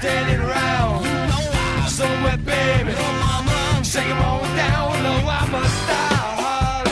[0.00, 1.04] Standing around.
[1.86, 4.92] Somewhere, baby, mama, shake down.
[5.28, 6.84] I'm a star.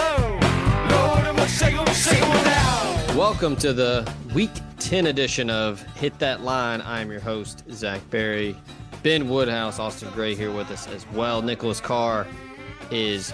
[0.90, 3.16] Lord, I'm a shake shake down.
[3.16, 6.82] Welcome to the Week 10 edition of Hit That Line.
[6.82, 8.54] I'm your host, Zach Barry.
[9.02, 11.40] Ben Woodhouse, Austin Gray here with us as well.
[11.40, 12.26] Nicholas Carr
[12.90, 13.32] is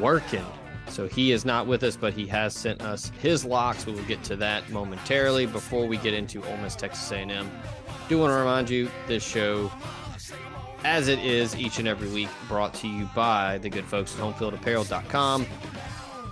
[0.00, 0.46] working,
[0.88, 3.84] so he is not with us, but he has sent us his locks.
[3.84, 5.44] We will get to that momentarily.
[5.44, 7.50] Before we get into Ole Miss, Texas A&M,
[8.10, 9.70] do want to remind you this show,
[10.84, 14.20] as it is each and every week, brought to you by the good folks at
[14.20, 15.46] HomeFieldApparel.com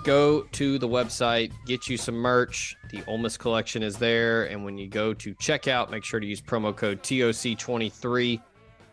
[0.08, 2.74] go to the website, get you some merch.
[2.90, 4.44] The Ole collection is there.
[4.44, 8.40] And when you go to checkout, make sure to use promo code TOC23.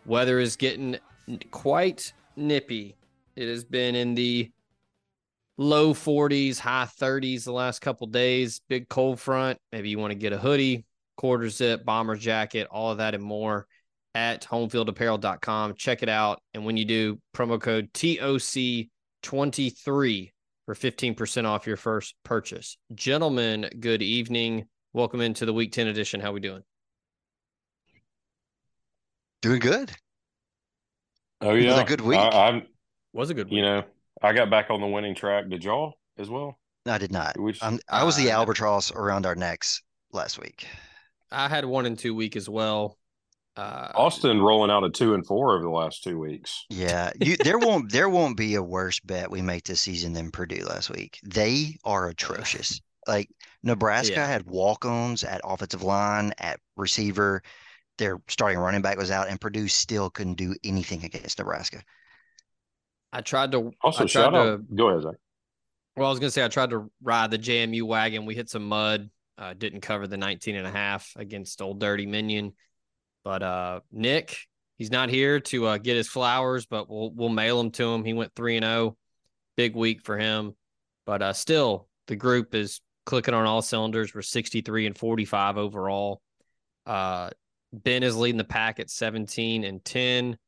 [0.04, 0.98] Weather is getting
[1.50, 2.96] quite nippy.
[3.34, 4.50] It has been in the
[5.56, 8.60] low 40s, high 30s the last couple days.
[8.68, 9.58] Big cold front.
[9.72, 10.84] Maybe you want to get a hoodie,
[11.26, 13.66] quarter zip, bomber jacket, all of that and more
[14.14, 15.74] at homefieldapparel.com.
[15.74, 16.40] Check it out.
[16.54, 20.30] And when you do, promo code TOC23
[20.66, 22.78] for 15% off your first purchase.
[22.94, 24.66] Gentlemen, good evening.
[24.92, 26.20] Welcome into the week 10 edition.
[26.20, 26.62] How we doing?
[29.42, 29.90] Doing good.
[31.40, 32.20] Oh was a yeah, good week.
[32.20, 32.62] I, I'm.
[33.12, 33.54] Was a good week.
[33.54, 33.82] You know,
[34.22, 35.48] I got back on the winning track.
[35.48, 36.60] Did y'all as well?
[36.84, 37.36] No, I did not.
[37.36, 40.68] Which um, I'm, I was the albatross around our necks last week.
[41.30, 42.98] I had one and two week as well.
[43.56, 46.66] Uh, Austin rolling out a two and four over the last two weeks.
[46.68, 50.30] Yeah, you, there won't there won't be a worse bet we make this season than
[50.30, 51.18] Purdue last week.
[51.24, 52.80] They are atrocious.
[53.08, 53.30] Like
[53.62, 54.26] Nebraska Yeah.
[54.26, 57.42] had walk-ons at offensive line, at receiver.
[57.98, 61.82] Their starting running back was out, and Purdue still couldn't do anything against Nebraska.
[63.12, 63.70] I tried to.
[63.82, 64.76] Also, I tried shout to, out.
[64.76, 65.14] Go ahead, Zach.
[65.96, 68.26] Well, I was going to say I tried to ride the JMU wagon.
[68.26, 69.08] We hit some mud.
[69.38, 72.54] Uh, didn't cover the 19 and a half against Old Dirty Minion.
[73.22, 74.38] But uh, Nick,
[74.78, 78.04] he's not here to uh, get his flowers, but we'll we'll mail them to him.
[78.04, 78.96] He went 3 and 0.
[79.56, 80.54] Big week for him.
[81.04, 84.14] But uh, still, the group is clicking on all cylinders.
[84.14, 86.20] We're 63 and 45 overall.
[86.84, 87.30] Uh,
[87.72, 90.38] ben is leading the pack at 17 and 10.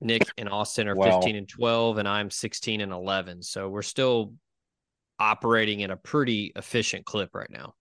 [0.00, 1.20] Nick and Austin are Wow.
[1.20, 3.42] 15 and 12, and I'm 16 and 11.
[3.42, 4.34] So we're still
[5.18, 7.74] operating in a pretty efficient clip right now.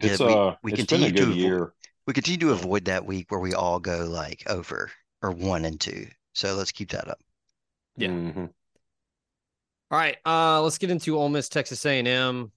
[0.00, 1.72] Yeah, It's we- uh, we it's continue been a to good avo- year.
[2.06, 4.90] We continue to avoid that week where we all go like over
[5.22, 6.06] or one and two.
[6.34, 7.18] So let's keep that up.
[7.96, 8.08] Yeah.
[8.08, 8.52] Mhm.
[9.90, 12.52] All right, uh, let's get into Ole Miss, Texas A&M.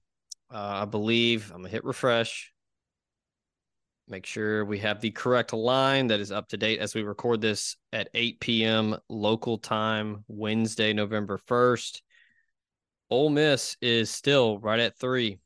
[0.51, 2.51] Uh, I believe I'm gonna hit refresh.
[4.09, 7.41] Make sure we have the correct line that is up to date as we record
[7.41, 8.97] this at 8 p.m.
[9.07, 12.01] local time, Wednesday, November 1st.
[13.11, 15.37] Ole Miss is still right at three,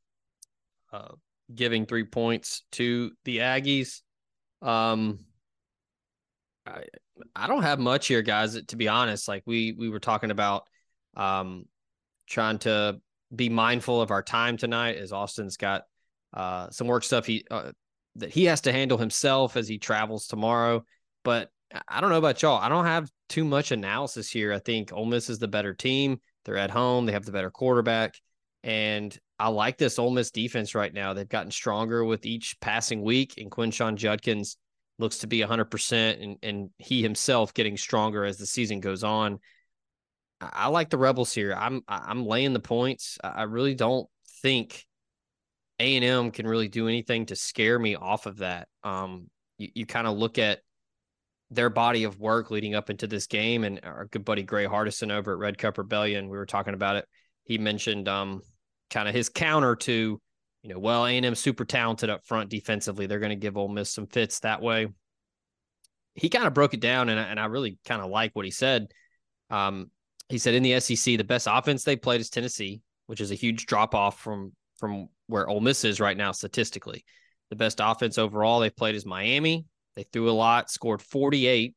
[0.94, 1.10] uh,
[1.54, 4.02] giving three points to the Aggies.
[4.62, 5.20] Um,
[6.66, 6.84] I
[7.36, 8.62] I don't have much here, guys.
[8.62, 10.68] To be honest, like we we were talking about,
[11.16, 11.66] um,
[12.28, 13.00] trying to
[13.34, 15.84] be mindful of our time tonight as Austin's got
[16.34, 17.72] uh some work stuff he uh,
[18.16, 20.86] that he has to handle himself as he travels tomorrow.
[21.24, 21.50] But
[21.88, 22.62] I don't know about y'all.
[22.62, 24.54] I don't have too much analysis here.
[24.54, 26.20] I think Ole Miss is the better team.
[26.46, 27.06] They're at home.
[27.06, 28.16] They have the better quarterback,
[28.64, 31.14] and I like this Ole Miss defense right now.
[31.14, 34.58] They've gotten stronger with each passing week, and Quinshon Judkins
[35.00, 39.40] looks to be 100%, and, and he himself getting stronger as the season goes on.
[40.40, 41.56] I, I like the Rebels here.
[41.58, 43.18] I'm I'm laying the points.
[43.24, 44.08] I, I really don't
[44.42, 44.86] think
[45.84, 48.68] A and M can really do anything to scare me off of that.
[48.84, 50.60] Um, you, you kind of look at
[51.52, 55.12] their body of work leading up into this game, and our good buddy Gray Hardison
[55.12, 57.06] over at Red Cup Rebellion, we were talking about it
[57.44, 58.42] he mentioned um
[58.90, 60.22] kind of his counter to,
[60.62, 63.08] you know, well, A&M super talented up front defensively.
[63.08, 64.88] They're going to give Ole Miss some fits that way.
[66.14, 68.52] He kind of broke it down, and, and I really kind of like what he
[68.52, 68.88] said.
[69.50, 69.90] Um,
[70.30, 73.36] he said in the SEC, the best offense they played is Tennessee, which is a
[73.36, 77.04] huge drop off from from where Ole Miss is right now statistically.
[77.50, 79.66] The best offense overall they've played is Miami.
[79.96, 81.74] They threw a lot, scored 48,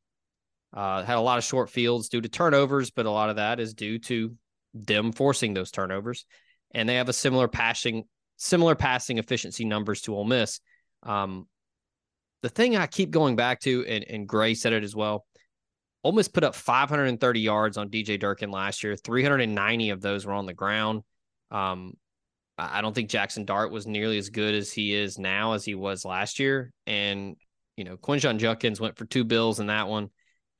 [0.75, 3.59] uh, had a lot of short fields due to turnovers, but a lot of that
[3.59, 4.35] is due to
[4.75, 6.27] them forcing those turnovers.
[6.75, 8.03] And they have a similar passing,
[8.35, 10.59] similar passing efficiency numbers to Ole Miss.
[11.01, 11.47] Um,
[12.43, 15.25] the thing I keep going back to, and, and Gray said it as well.
[16.03, 18.95] Ole Miss put up 530 yards on DJ Durkin last year.
[18.95, 21.01] 390 of those were on the ground.
[21.49, 21.95] Um,
[22.57, 25.75] I don't think Jackson Dart was nearly as good as he is now as he
[25.75, 26.71] was last year.
[26.87, 27.35] And,
[27.75, 30.09] you know, Quinshon Judkins went for two bills in that one.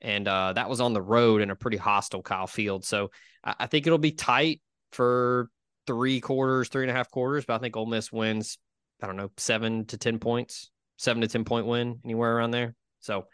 [0.00, 2.84] And uh, that was on the road in a pretty hostile Kyle Field.
[2.84, 3.10] So
[3.42, 4.60] I, I think it'll be tight
[4.92, 5.50] for
[5.88, 7.44] three quarters, three and a half quarters.
[7.44, 8.58] But I think Ole Miss wins,
[9.02, 12.76] I don't know, seven to 10 points, seven to 10 point win, anywhere around there.
[13.00, 13.26] So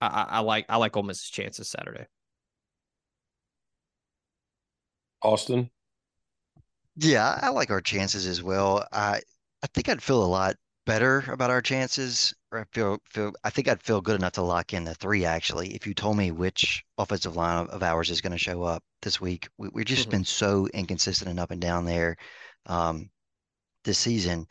[0.00, 2.06] I, I, I like I like Ole Miss's chances Saturday.
[5.22, 5.70] Austin.
[6.96, 8.86] Yeah, I like our chances as well.
[8.92, 9.20] I
[9.62, 10.56] I think I'd feel a lot
[10.86, 12.34] better about our chances.
[12.52, 15.24] Or I feel feel I think I'd feel good enough to lock in the three
[15.24, 15.74] actually.
[15.74, 18.82] If you told me which offensive line of, of ours is going to show up
[19.02, 20.10] this week, we, we've just Mhm.
[20.10, 22.16] been so inconsistent and up and down there.
[22.66, 23.10] Um,
[23.84, 24.46] this season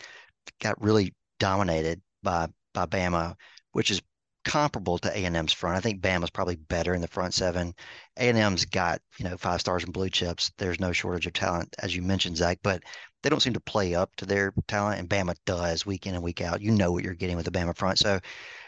[0.61, 3.35] got really dominated by by Bama,
[3.73, 4.01] which is
[4.45, 5.75] comparable to A&M's front.
[5.75, 7.73] I think Bama's probably better in the front seven.
[8.17, 10.51] A&M's got, you know, five stars and blue chips.
[10.57, 12.83] There's no shortage of talent, as you mentioned, Zach, but
[13.23, 16.23] they don't seem to play up to their talent, and Bama does week in and
[16.23, 16.61] week out.
[16.61, 17.97] You know what you're getting with the Bama front.
[17.97, 18.19] So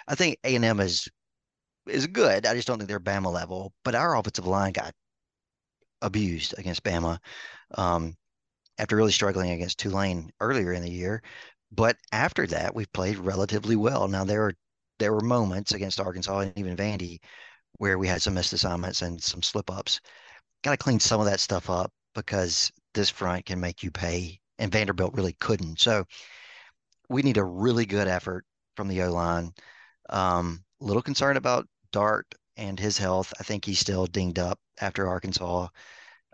[0.07, 1.07] I think A&M is
[1.87, 2.45] is good.
[2.45, 3.71] I just don't think they're Bama level.
[3.83, 4.93] But our offensive line got
[6.01, 7.19] abused against Bama
[7.75, 8.15] um,
[8.77, 11.21] after really struggling against Tulane earlier in the year.
[11.71, 14.07] But after that, we've played relatively well.
[14.07, 14.53] Now there are
[14.99, 17.19] there were moments against Arkansas and even Vandy
[17.77, 19.99] where we had some missed assignments and some slip ups.
[20.63, 24.39] Got to clean some of that stuff up because this front can make you pay,
[24.57, 25.79] and Vanderbilt really couldn't.
[25.79, 26.05] So
[27.09, 28.45] we need a really good effort
[28.75, 29.53] from the O line.
[30.09, 32.25] Um, little concerned about Dart
[32.57, 33.33] and his health.
[33.39, 35.67] I think he's still dinged up after Arkansas.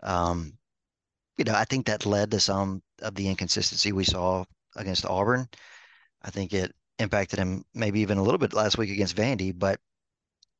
[0.02, 0.56] Um,
[1.36, 4.44] you know, I think that led to some of the inconsistency we saw
[4.76, 5.48] against Auburn.
[6.22, 9.80] I think it impacted him maybe even a little bit last week against Vandy, but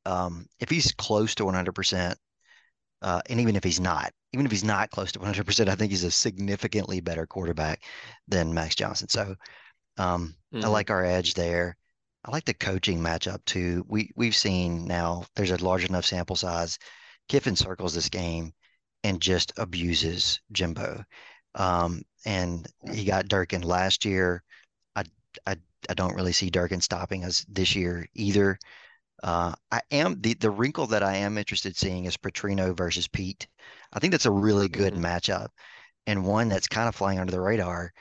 [0.06, 2.18] um, if he's close to 100%,
[3.02, 5.90] uh, and even if he's not, even if he's not close to 100%, I think
[5.92, 7.82] he's a significantly better quarterback
[8.28, 9.08] than Max Johnson.
[9.08, 9.36] So
[9.96, 10.72] um, I Mhm.
[10.72, 11.76] like our edge there.
[12.24, 13.84] I like the coaching matchup too.
[13.88, 16.78] We we've seen now there's a large enough sample size.
[17.28, 18.52] Kiffin circles this game
[19.04, 21.04] and just abuses Jimbo.
[21.54, 24.42] Um, and he got Durkin last year.
[24.96, 25.04] I
[25.46, 25.56] I
[25.90, 28.58] I don't really see Durkin stopping us this year either.
[29.22, 33.08] Uh, I am the the wrinkle that I am interested in seeing is Petrino versus
[33.08, 33.48] Pete.
[33.92, 35.00] I think that's a really good Mhm.
[35.00, 35.48] matchup
[36.06, 37.92] and one that's kind of flying under the radar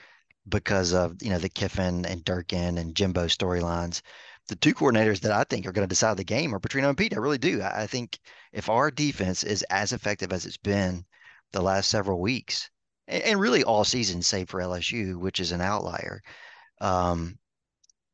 [0.49, 4.01] because of you know the Kiffin and Durkin and Jimbo storylines.
[4.49, 6.97] The two coordinators that I think are going to decide the game are Petrino and
[6.97, 7.13] Pete.
[7.13, 7.61] I really do.
[7.61, 8.19] I I think
[8.51, 11.05] if our defense is as effective as it's been
[11.53, 12.69] the last several weeks,
[13.07, 16.21] and, and really all season, save for LSU, which is an outlier,
[16.81, 17.37] um,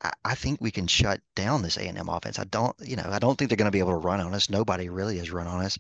[0.01, 2.39] I, think we can shut down this A&M offense.
[2.39, 4.34] I don't, you know, I don't think they're going to be able to run on
[4.34, 4.50] us.
[4.50, 5.77] Nobody really has run on us.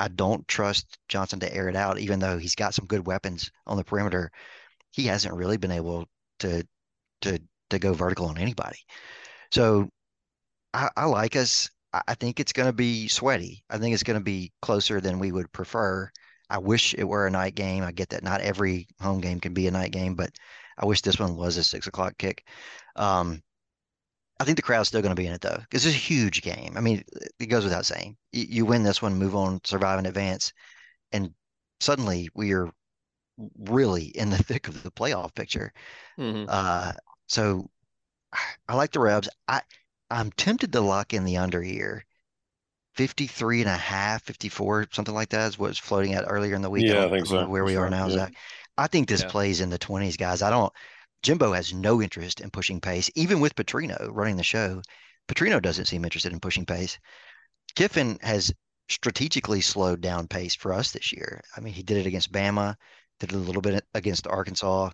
[0.00, 3.50] I don't trust Johnson to air it out, even though he's got some good weapons
[3.66, 4.30] on the perimeter.
[4.90, 6.06] He hasn't really been able
[6.40, 6.66] to
[7.22, 7.38] to
[7.70, 8.78] to go vertical on anybody.
[9.52, 9.88] So
[10.74, 11.70] I, I like us.
[11.92, 13.62] I think it's going to be sweaty.
[13.68, 16.10] I think it's going to be closer than we would prefer.
[16.48, 17.84] I wish it were a night game.
[17.84, 20.30] I get that not every home game can be a night game, but
[20.78, 22.46] I wish this one was a six o'clock kick.
[22.96, 23.42] Um,
[24.40, 26.42] I think the crowd's still going to be in it though, because it's a huge
[26.42, 26.74] game.
[26.76, 27.04] I mean,
[27.38, 28.16] it goes without saying.
[28.32, 30.52] You, you win this one, move on, survive in advance,
[31.12, 31.34] and
[31.80, 32.70] suddenly we are
[33.58, 35.72] really in the thick of the playoff picture.
[36.18, 36.46] Mhm.
[36.48, 36.92] Uh,
[37.26, 37.70] so
[38.68, 39.28] I like the Rebs.
[39.48, 39.62] I
[40.10, 42.04] I'm tempted to lock in the under here.
[42.94, 46.70] 53 and a half, 54, something like that is what's floating out earlier in the
[46.70, 46.86] week.
[46.86, 47.48] Yeah, I think so.
[47.48, 48.16] Where we are now, Yeah.
[48.16, 48.34] Zach.
[48.76, 49.30] I think this Yeah.
[49.30, 50.42] plays in the 20s, guys.
[50.42, 50.72] I don't.
[51.22, 54.82] Jimbo has no interest in pushing pace, even with Petrino running the show.
[55.28, 56.98] Petrino doesn't seem interested in pushing pace.
[57.74, 58.52] Kiffin has
[58.88, 61.40] strategically slowed down pace for us this year.
[61.56, 62.74] I mean, he did it against Bama,
[63.20, 64.90] did it a little bit against Arkansas.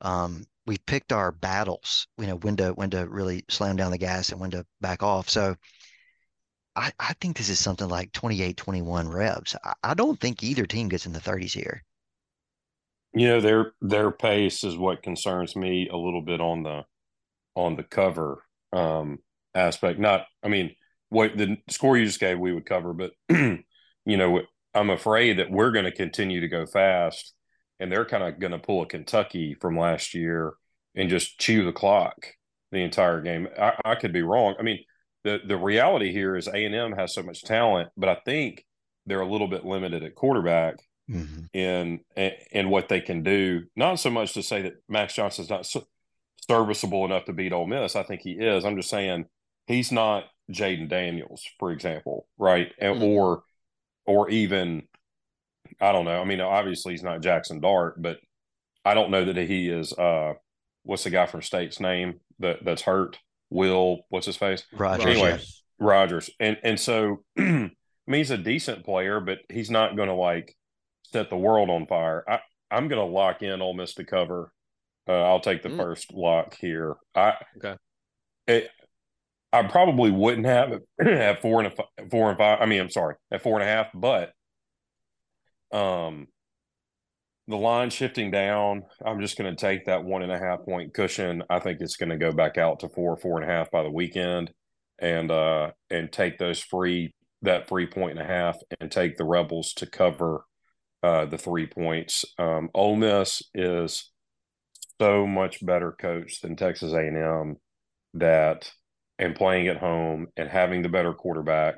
[0.00, 3.98] Um, we've picked our battles, you know, when to when to really slam down the
[3.98, 5.28] gas and when to back off.
[5.28, 5.56] So
[6.76, 9.56] I, I think this is something like 28, 21 Rebs.
[9.64, 11.82] I, I don't think either team gets in the 30s here.
[13.14, 16.82] You know, their their pace is what concerns me a little bit on the
[17.54, 18.42] on the cover
[18.72, 19.18] um
[19.54, 19.98] aspect.
[19.98, 20.74] Not, I mean,
[21.10, 23.62] what the score you just gave, we would cover, but you
[24.06, 24.42] know,
[24.74, 27.34] I'm afraid that we're going to continue to go fast,
[27.78, 30.54] and they're kind of going to pull a Kentucky from last year
[30.96, 32.26] and just chew the clock
[32.72, 33.48] the entire game.
[33.58, 34.56] I, I could be wrong.
[34.58, 34.80] I mean,
[35.22, 38.64] the the reality here is A and M has so much talent, but I think
[39.06, 40.76] they're a little bit limited at quarterback
[41.10, 41.48] Mhm.
[41.52, 42.00] in
[42.50, 43.64] in what they can do.
[43.76, 45.84] Not so much to say that Max Johnson's not so
[46.48, 47.96] serviceable enough to beat Ole Miss.
[47.96, 48.64] I think he is.
[48.64, 49.26] I'm just saying
[49.66, 52.72] he's not Jayden Daniels, for example, right?
[52.78, 53.02] And, Mhm.
[53.02, 53.42] Or
[54.06, 54.88] or even
[55.80, 56.20] I don't know.
[56.20, 58.18] I mean, obviously he's not Jackson Dart, but
[58.84, 59.92] I don't know that he is.
[59.92, 60.34] uh
[60.86, 63.18] What's the guy from State's name that that's hurt?
[63.48, 64.64] Will what's his face?
[64.72, 65.06] Rogers.
[65.06, 65.38] Anyway, yeah.
[65.78, 67.70] Rogers, and and so I mean
[68.06, 70.54] he's a decent player, but he's not going to like
[71.14, 72.24] set the world on fire.
[72.28, 72.40] I
[72.72, 74.52] I'm going to lock in Ole Miss to cover.
[75.08, 75.76] Uh, I'll take the Mm.
[75.76, 76.96] first lock here.
[77.14, 77.76] I Okay.
[78.48, 78.68] It,
[79.52, 82.58] I probably wouldn't have it at four and a four and five.
[82.60, 84.32] I mean, I'm sorry, at four and a half, but
[85.70, 86.26] um,
[87.46, 88.82] the line shifting down.
[89.06, 91.44] I'm just going to take that one and a half point cushion.
[91.48, 93.84] I think it's going to go back out to four, four and a half by
[93.84, 94.50] the weekend,
[94.98, 99.24] and uh, and take those free that free point and a half and take the
[99.24, 100.44] Rebels to cover
[101.04, 102.24] uh, the three points.
[102.38, 104.10] Um, Ole Miss is
[104.98, 107.56] so much better coached than Texas A&M
[108.14, 108.72] that
[109.18, 111.74] and playing at home and having the better quarterback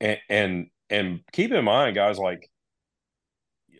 [0.00, 2.50] and and and keep in mind guys like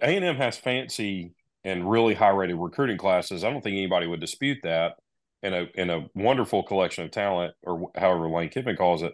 [0.01, 3.45] A&M has fancy and really high rated recruiting classes.
[3.45, 4.95] I don't think anybody would dispute that.
[5.43, 9.13] In a in a wonderful collection of talent, or however Lane Kiffin calls it,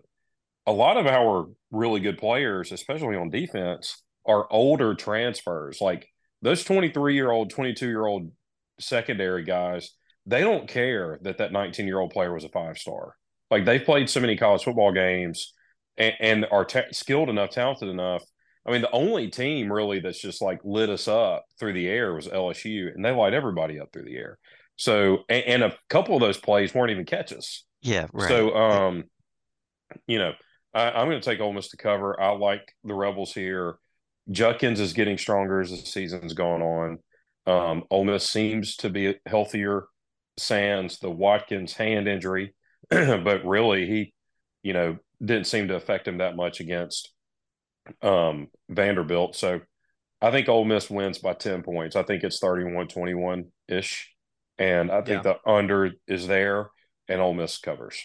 [0.67, 5.81] a lot of our really good players, especially on defense, are older transfers.
[5.81, 6.09] Like
[6.43, 8.31] those 23 year old, 22 year old
[8.81, 9.91] secondary guys,
[10.27, 13.15] they don't care that that 19 year old player was a five star.
[13.51, 15.53] Like they've played so many college football games
[15.97, 18.23] and, and are ta skilled enough, talented enough.
[18.67, 22.15] I mean, the only team really that's just like lit us up through the air
[22.15, 24.39] was LSU, and they light everybody up through the air.
[24.77, 27.65] So, and, and a couple of those plays weren't even catches.
[27.83, 28.29] Yeah, right.
[28.29, 29.05] So, um,
[30.07, 30.33] you know,
[30.73, 32.19] I, I'm going to take Ole Miss to cover.
[32.19, 33.77] I like the Rebels here.
[34.31, 36.99] Judkins is getting stronger as the season's gone on.
[37.47, 39.85] Um, Ole Miss seems to be healthier.
[40.37, 42.55] Sands the Watkins hand injury,
[42.91, 44.15] but really he,
[44.65, 47.13] you know, didn't seem to affect him that much against
[48.03, 49.37] um, Vanderbilt.
[49.37, 49.61] So
[50.21, 51.97] I think Ole Miss wins by 10 points.
[51.97, 54.11] I think it's 31 21 ish.
[54.59, 56.71] And I think the under is there
[57.09, 58.03] and Ole Miss covers.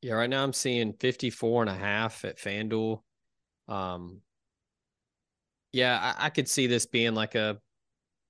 [0.00, 3.00] Yeah, right now I'm seeing 54 and a half at FanDuel.
[3.68, 4.20] Um
[5.74, 7.58] yeah, I, I could see this being like a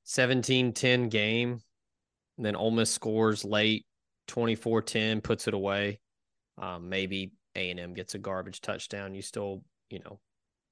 [0.06, 1.60] 17-10 game.
[2.38, 3.84] And then Ole Miss scores late,
[4.28, 6.00] 24-10, puts it away.
[6.56, 9.14] Um, maybe A&M gets a garbage touchdown.
[9.14, 10.20] You still, you know,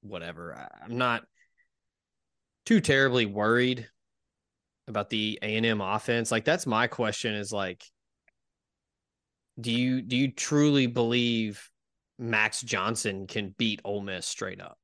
[0.01, 0.55] whatever.
[0.55, 1.23] I, I'm not
[2.65, 3.87] too terribly worried
[4.87, 6.31] about the A&M offense.
[6.31, 7.83] Like that's my question is like
[9.59, 11.69] do you do you truly believe
[12.17, 14.77] Max Johnson can beat Ole Miss straight up?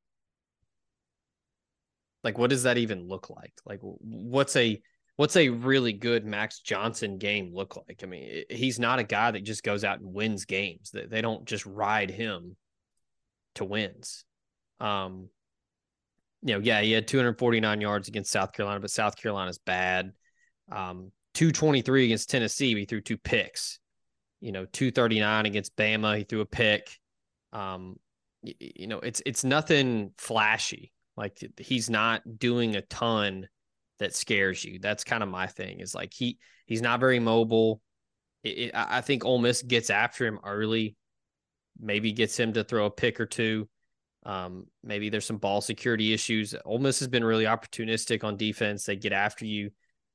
[2.23, 3.53] Like, what does that even look like?
[3.65, 4.81] Like, what's a
[5.15, 8.01] what's a really good Max Johnson game look like?
[8.03, 10.91] I mean, he's not a guy that just goes out and wins games.
[10.91, 12.55] That they don't just ride him
[13.55, 14.25] to wins.
[14.79, 15.29] Um,
[16.41, 20.11] you know, yeah, he had 249 yards against South Carolina, but South Carolina's bad.
[20.71, 23.79] Um, 223 against Tennessee, he threw two picks
[24.41, 26.17] you know, 239 against Bama.
[26.17, 26.97] He threw a pick.
[27.51, 27.97] Um,
[28.41, 30.91] you, you know, it's it's nothing flashy.
[31.19, 33.49] Like he's not doing a ton
[33.99, 34.79] that scares you.
[34.79, 35.81] That's kind of my thing.
[35.81, 37.81] Is like he he's not very mobile.
[38.41, 40.95] It, it, I think Ole Miss gets after him early.
[41.77, 43.67] Maybe gets him to throw a pick or two.
[44.25, 46.55] Um, maybe there's some ball security issues.
[46.63, 48.85] Ole Miss has been really opportunistic on defense.
[48.85, 49.71] They get after you.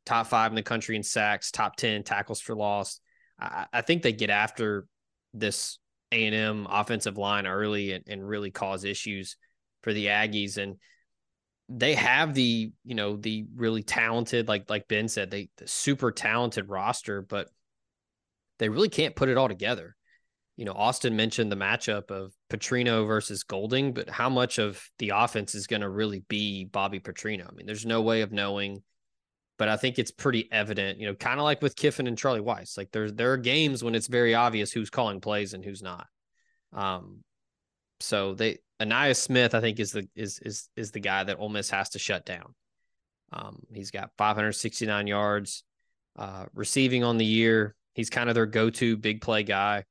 [0.06, 2.98] Top five in the country in sacks, top ten tackles for loss.
[3.38, 4.86] I, I think they get after
[5.34, 5.78] this
[6.12, 9.36] A and M offensive line early and, and really cause issues
[9.82, 10.56] for the Aggies.
[10.56, 10.76] And
[11.78, 16.12] they have the, you know, the really talented, like like Ben said, they the super
[16.12, 17.48] talented roster, but
[18.58, 19.96] they really can't put it all together.
[20.56, 25.10] You know, Austin mentioned the matchup of Petrino versus Golding, but how much of the
[25.10, 27.48] offense is going to really be Bobby Petrino?
[27.50, 28.82] I mean, there's no way of knowing
[29.56, 32.40] but I think it's pretty evident, you know, kind of like with Kiffin and Charlie
[32.40, 32.76] Weis.
[32.76, 36.06] Like there's there are games when it's very obvious who's calling plays and who's not.
[36.72, 37.22] Um,
[38.00, 41.48] so they Ainias Smith, I think, is the is is is the guy that Ole
[41.48, 42.54] Miss has to shut down.
[43.32, 45.64] Um, he's got 569 yards
[46.16, 47.74] uh, receiving on the year.
[47.94, 49.84] He's kind of their go-to big play guy.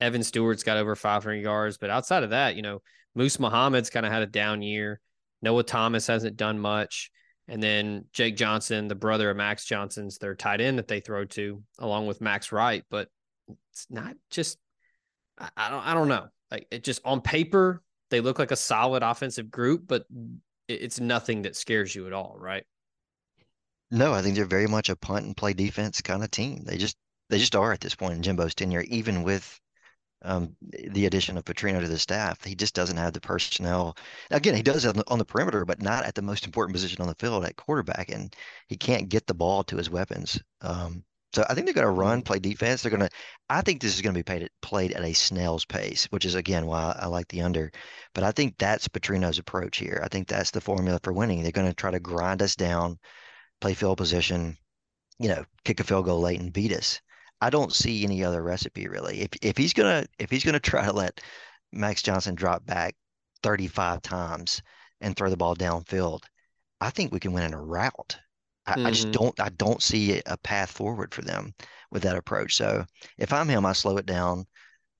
[0.00, 2.80] Evan Stewart's got over 500 yards, but outside of that, you know,
[3.14, 5.00] Moose Muhammad's kind of had a down year.
[5.42, 7.10] Noah Thomas hasn't done much.
[7.48, 11.24] And then Jake Johnson, the brother of Max Johnson's their tight end that they throw
[11.26, 12.84] to, along with Max Wright.
[12.90, 13.08] But
[13.72, 14.58] it's not just
[15.38, 16.28] I, I don't I don't know.
[16.50, 20.04] Like it just on paper, they look like a solid offensive group, but
[20.68, 22.64] it's nothing that scares you at all, right?
[23.90, 26.62] No, I think they're very much a punt and play defense kind of team.
[26.64, 26.96] They just
[27.28, 29.60] they just are at this point in Jimbo's tenure, even with
[30.22, 32.44] um, the addition of Petrino to the staff.
[32.44, 33.96] He just doesn't have the personnel.
[34.30, 37.00] Again, he does on the, on the perimeter, but not at the most important position
[37.00, 38.34] on the field at quarterback, and
[38.68, 40.40] he can't get the ball to his weapons.
[40.60, 42.00] Um, so I think they're going to mm-hmm.
[42.00, 42.82] run, play defense.
[42.82, 43.10] They're going to.
[43.48, 46.24] I think this is going to be played at, played at a snail's pace, which
[46.24, 47.70] is again why I like the under.
[48.14, 50.00] But I think that's Petrino's approach here.
[50.04, 51.42] I think that's the formula for winning.
[51.42, 52.98] They're going to try to grind us down,
[53.60, 54.56] play field position,
[55.18, 57.00] you know, kick a field goal late and beat us.
[57.40, 59.20] I don't see any other recipe really.
[59.20, 61.20] If if he's gonna if he's gonna try to let
[61.72, 62.96] Max Johnson drop back
[63.42, 64.62] 35 times
[65.00, 66.24] and throw the ball downfield,
[66.80, 68.18] I think we can win in a rout.
[68.66, 68.86] I, mm-hmm.
[68.86, 69.12] I, just mm-hmm.
[69.12, 71.54] don't I don't see a path forward for them
[71.90, 72.54] with that approach.
[72.54, 72.84] So
[73.18, 74.44] if I'm him, I slow it down,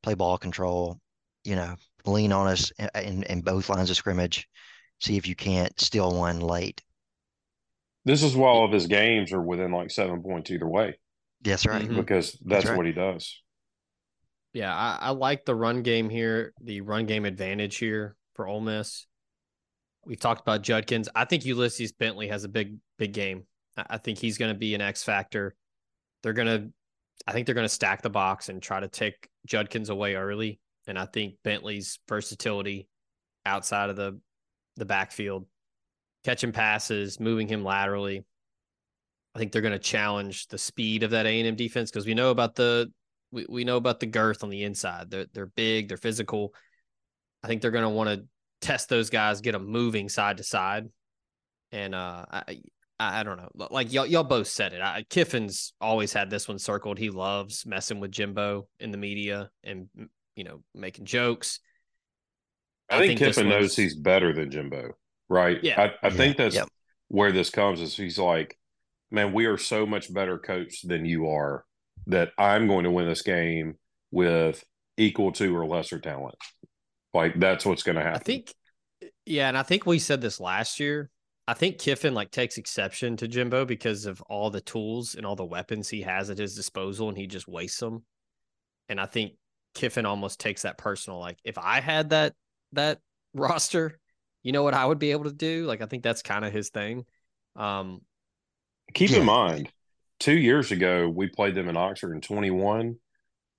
[0.02, 0.98] play ball control,
[1.44, 1.74] you know,
[2.04, 4.48] lean on us in, in both lines of scrimmage,
[5.00, 6.82] see if you can't steal one late.
[8.04, 10.98] This is why all of his games are within like seven points either way.
[11.42, 11.82] That's right.
[11.82, 11.96] Mm-hmm.
[11.96, 12.76] Because that's, that's right.
[12.76, 13.40] what he does.
[14.52, 18.60] Yeah, I, I, like the run game here, the run game advantage here for Ole
[18.60, 19.06] Miss.
[20.04, 21.08] We've talked about Judkins.
[21.14, 23.44] I think Ulysses Bentley has a big, big game.
[23.88, 25.54] I think he's going to be an X factor.
[26.22, 26.72] They're going to,
[27.26, 30.60] I think they're going to stack the box and try to take Judkins away early.
[30.86, 32.88] And I think Bentley's versatility
[33.46, 34.20] outside of the
[34.76, 35.46] the backfield,
[36.24, 38.24] catching passes, moving him laterally,
[39.34, 42.06] I think they're going to challenge the speed of that A and M defense because
[42.06, 42.90] we know about the
[43.30, 45.10] we, we know about the girth on the inside.
[45.10, 46.54] They're they're big, they're physical.
[47.42, 48.24] I think they're going to want to
[48.60, 50.88] test those guys, get them moving side to side,
[51.72, 52.60] and uh, I
[53.02, 54.80] I don't know, like y'all y'all both said it.
[54.80, 56.98] I, Kiffin's always had this one circled.
[56.98, 59.88] He loves messing with Jimbo in the media and
[60.36, 61.60] you know making jokes.
[62.90, 64.90] I, I think, think Kiffin knows he's better than Jimbo,
[65.28, 65.58] right?
[65.62, 66.10] Yeah, I, I yeah.
[66.10, 66.58] think that's
[67.08, 67.80] where this comes.
[67.80, 68.56] Is he's like
[69.10, 71.64] man, we are so much better coached than you are
[72.06, 73.76] that I'm going to win this game
[74.10, 74.64] with
[74.96, 76.36] equal to or lesser talent.
[77.12, 78.20] Like that's what's going to happen.
[78.20, 78.54] I think,
[79.26, 81.10] yeah, and I think we said this last year.
[81.50, 85.34] I think Kiffin like takes exception to Jimbo because of all the tools and all
[85.34, 88.04] the weapons he has at his disposal, and he just wastes them.
[88.88, 89.32] And I think
[89.74, 91.18] Kiffin almost takes that personal.
[91.18, 92.34] Like if I had that
[92.74, 93.00] that
[93.34, 93.98] roster,
[94.44, 95.66] you know what I would be able to do.
[95.66, 97.04] Like I think that's kind of his thing.
[97.56, 98.02] Um,
[98.94, 99.18] Keep yeah.
[99.18, 99.72] in mind,
[100.20, 102.94] two years ago we played them in Oxford in 21,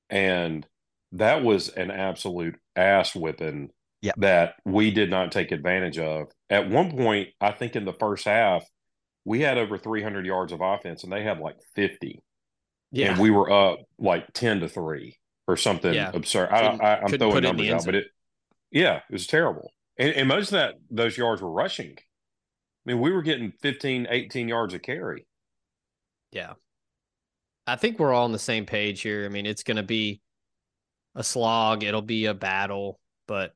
[0.09, 0.65] and
[1.11, 3.69] that was an absolute ass whipping
[4.01, 4.15] yep.
[4.17, 6.27] that we did not take advantage of.
[6.49, 8.65] At one point, I think in the first half,
[9.25, 12.21] we had over 300 yards of offense, and they had like 50.
[12.91, 16.11] Yeah, and we were up like 10 to three or something yeah.
[16.13, 16.49] absurd.
[16.49, 18.07] I, am throwing numbers out, but it,
[18.71, 19.71] yeah, it was terrible.
[19.97, 21.95] And, and most of that those yards were rushing.
[21.97, 25.25] I mean, we were getting 15, 18 yards of carry.
[26.31, 26.53] Yeah.
[27.67, 29.25] I think we're all on the same page here.
[29.25, 30.21] I mean, it's going to be
[31.15, 33.53] a slog, it'll be a battle, but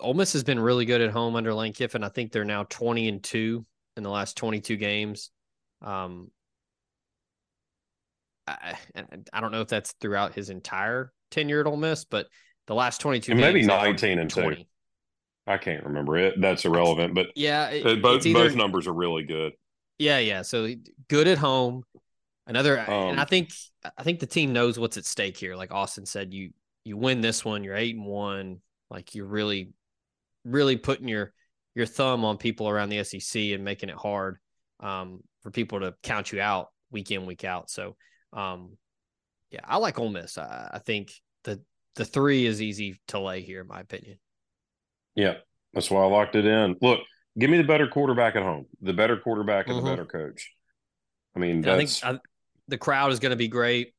[0.00, 2.04] Ole Miss has been really good at home under Lane Kiffin.
[2.04, 3.64] I think they're now 20 and 2
[3.96, 5.30] in the last 22 games.
[5.82, 6.30] Um,
[8.46, 8.76] I,
[9.32, 12.26] I don't know if that's throughout his entire tenure at Ole Miss, but
[12.66, 14.56] the last 22 maybe 19 and 20.
[14.56, 14.62] 2.
[15.46, 16.40] I can't remember it.
[16.40, 17.14] That's irrelevant.
[17.14, 19.52] But yeah, it, both either, both numbers are really good.
[19.98, 20.42] Yeah, yeah.
[20.42, 20.68] So
[21.08, 21.84] good at home.
[22.46, 23.50] Another, um, and I um, think
[23.96, 25.56] I think the team knows what's at stake here.
[25.56, 26.50] Like Austin said, you
[26.84, 28.60] you win this one, you're eight and one.
[28.90, 29.72] Like you're really,
[30.48, 31.32] really putting your
[31.74, 34.38] your thumb on people around the SEC and making it hard
[34.80, 37.70] um, for people to count you out week in week out.
[37.70, 37.96] So,
[38.32, 38.76] um,
[39.50, 40.38] yeah, I like Ole Miss.
[40.38, 41.12] I, I think
[41.44, 41.60] the
[41.96, 44.18] the three is easy to lay here, in my opinion.
[45.14, 45.34] Yeah,
[45.72, 46.76] that's why I locked it in.
[46.80, 47.00] Look,
[47.38, 49.86] give me the better quarterback at home, the better quarterback and mm-hmm.
[49.86, 50.52] the better coach.
[51.34, 52.18] I mean, I think I,
[52.68, 53.94] the crowd is going to be great.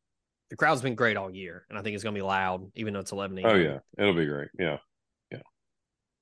[0.49, 2.93] The crowd's been great all year, and I think it's going to be loud, even
[2.93, 3.79] though it's 11 Oh, yeah.
[3.97, 4.49] It'll be great.
[4.57, 4.77] Yeah.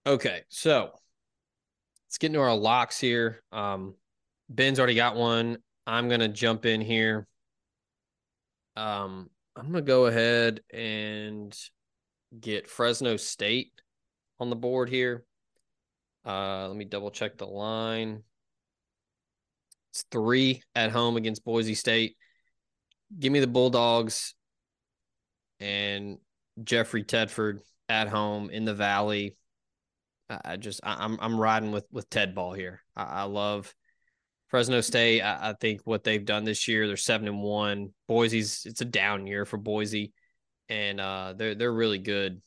[0.08, 0.44] Okay.
[0.48, 0.92] So
[2.08, 3.44] let's get into our locks here.
[3.52, 3.94] Um,
[4.48, 5.58] Ben's already got one.
[5.86, 7.28] I'm to jump in here.
[8.78, 11.54] Um, I'm to go ahead and
[12.40, 13.74] get Fresno State
[14.40, 15.26] on the board here.
[16.26, 18.24] Uh, let me double check the line.
[19.92, 22.16] It's three at home against Boise State.
[23.20, 24.36] Give me the Bulldogs
[25.60, 26.18] and
[26.64, 29.36] Jeffrey Tedford at home in the Valley.
[30.30, 32.82] I, just I, I'm I'm riding with with Ted Ball here.
[32.96, 33.74] I, I love
[34.48, 35.22] Fresno State.
[35.22, 37.94] I, I think what they've done this year, they're seven and one.
[38.08, 40.14] Boise's it's a down year for Boise,
[40.70, 42.42] and uh, they're they're really good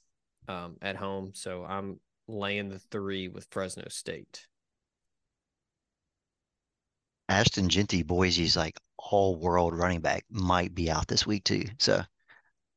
[0.49, 1.33] um, at home.
[1.35, 4.47] So I'm laying the three with Fresno State.
[7.29, 11.65] Ashton Jeanty, Boise's like all world running back, might be out this week too.
[11.79, 12.03] So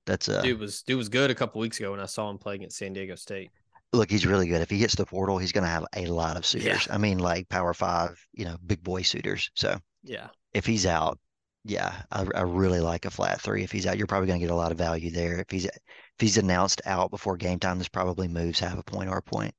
[0.06, 2.38] that's uh Dude was dude was good a couple weeks ago when I saw him
[2.38, 3.52] playing at San Diego State.
[3.94, 4.62] Look, he's really good.
[4.62, 6.88] If he hits the portal, he's gonna have a lot of suitors.
[6.92, 9.50] I mean, like power five, you know, big boy suitors.
[9.56, 10.30] So Yeah.
[10.54, 11.20] if he's out,
[11.66, 13.64] yeah, I, I really like a flat three.
[13.64, 15.40] If he's out, you're probably gonna get a lot of value there.
[15.42, 15.74] If he's if
[16.20, 19.56] he's announced out before game time, this probably moves half a point or a point.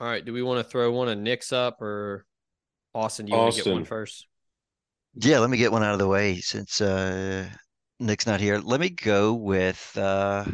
[0.00, 0.24] All right.
[0.24, 2.24] Do we want to throw one of Nick's up or
[2.94, 3.26] Austin?
[3.26, 4.26] Do you want to get one first?
[5.14, 7.48] Yeah, let me get one out of the way since uh
[7.98, 8.58] Nick's not here.
[8.58, 10.44] Let me go with uh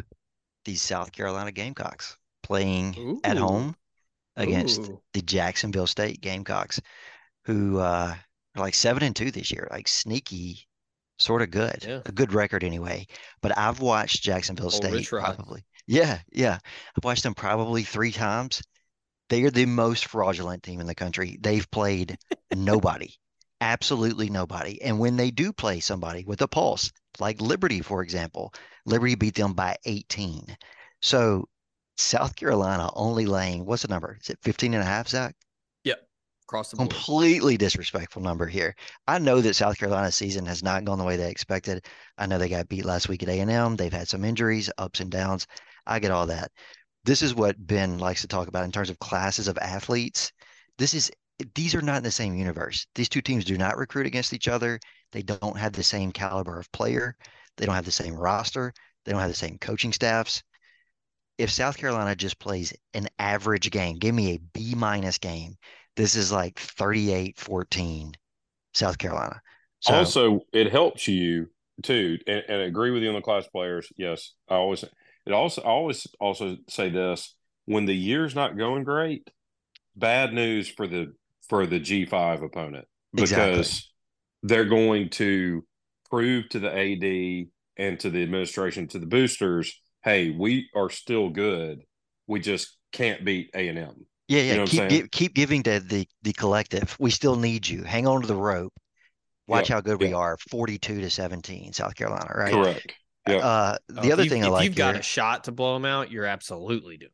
[0.67, 3.77] the South Carolina Gamecocks playing at home
[4.37, 5.03] against Ooh.
[5.15, 6.81] the Jacksonville State Gamecocks,
[7.47, 8.17] who uh
[8.57, 10.69] are like seven and two this year, like sneaky,
[11.19, 12.01] sort of good, Yeah.
[12.07, 13.07] a good record anyway.
[13.43, 15.65] But I've watched Jacksonville State probably.
[15.87, 16.59] Yeah, yeah.
[16.97, 18.63] I've watched them probably three times.
[19.29, 21.39] They are the most fraudulent team in the country.
[21.41, 22.19] They've played
[22.55, 23.15] nobody,
[23.61, 24.81] absolutely nobody.
[24.83, 28.53] And when they do play somebody with a pulse, like Liberty, for example,
[28.85, 30.57] Liberty beat them by 18.
[31.03, 31.49] So
[31.97, 34.19] South Carolina only laying, what's the number?
[34.21, 35.35] Is it 15 and a half, Zach?
[36.49, 36.91] Across the board.
[36.91, 38.75] Completely disrespectful number here.
[39.09, 41.85] I know that South Carolina's season has not gone the way they expected.
[42.19, 43.77] I know they got beat last week at A&M.
[43.77, 45.47] They've had some injuries, ups and downs.
[45.87, 46.53] I get all that.
[47.05, 50.33] This is what Ben likes to talk about in terms of classes of athletes.
[50.79, 51.11] This is
[51.55, 52.87] these are not in the same universe.
[52.95, 54.81] These two teams do not recruit against each other.
[55.13, 57.17] They don't have the same caliber of player.
[57.57, 58.73] They don't have the same roster.
[59.05, 60.43] They don't have the same coaching staffs.
[61.39, 65.57] If South Carolina just plays an average game, give me a B minus game.
[65.95, 68.15] This is like 38-14
[68.75, 69.41] South Carolina.
[69.81, 71.49] So also, it helps you
[71.83, 73.89] too, and, and I agree with you on the class players.
[73.97, 77.35] Yes, I always it also I always also say this
[77.67, 79.31] when the year's not going great,
[79.95, 81.15] bad news for the
[81.49, 83.96] for the G five opponent because Exactly.
[84.43, 85.65] They're going to
[86.11, 91.29] prove to the AD and to the administration to the boosters, hey, we are still
[91.31, 91.83] good.
[92.27, 94.07] We just can't beat A and M.
[94.29, 96.97] yeah, yeah, know keep gi- keep giving to the the collective.
[96.99, 97.83] We still need you.
[97.85, 98.73] Hang on to the rope.
[99.49, 100.37] Watch Yeah, how good we are.
[100.51, 102.53] 42 to 17 South Carolina, right?
[102.53, 102.95] Correct.
[103.29, 103.37] Yeah.
[103.37, 105.45] Uh, Oh, the if other you- thing I if like you've got here- a shot
[105.45, 107.13] to blow them out, you're absolutely doing.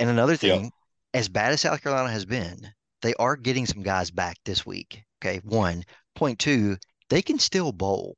[0.00, 0.38] And another Yeah.
[0.38, 0.70] thing,
[1.12, 2.58] as bad as South Carolina has been,
[3.02, 5.02] they are getting some guys back this week.
[5.22, 5.40] Okay.
[5.44, 5.82] One.
[6.16, 6.76] Point two,
[7.08, 8.16] they can still bowl.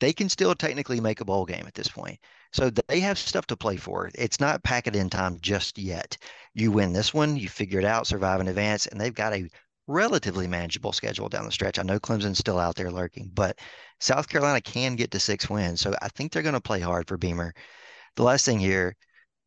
[0.00, 2.18] They can still technically make a bowl game at this point.
[2.52, 4.10] So they have stuff to play for.
[4.14, 6.16] It's not pack it in time just yet.
[6.54, 9.48] You win this one, you figure it out, survive in advance, and they've got a
[9.86, 11.78] relatively manageable schedule down the stretch.
[11.78, 13.58] I know Clemson's still out there lurking, but
[14.00, 15.80] South Carolina can get to six wins.
[15.80, 17.52] So I think they're going to play hard for Beamer.
[18.16, 18.96] The last thing here,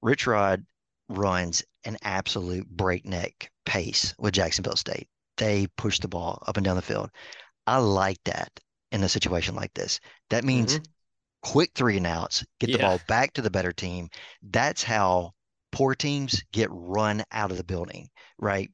[0.01, 0.65] Rich Rod
[1.09, 5.07] runs an absolute breakneck pace with Jacksonville State.
[5.37, 7.09] They push the ball up and down the field.
[7.67, 8.51] I like that
[8.91, 9.99] in a situation like this.
[10.31, 10.79] That means
[11.43, 12.87] quick three and outs, get the Mm-hmm.
[12.87, 14.09] Ball back to the better team.
[14.41, 15.33] That's how
[15.71, 18.71] poor teams get run out of the building, right?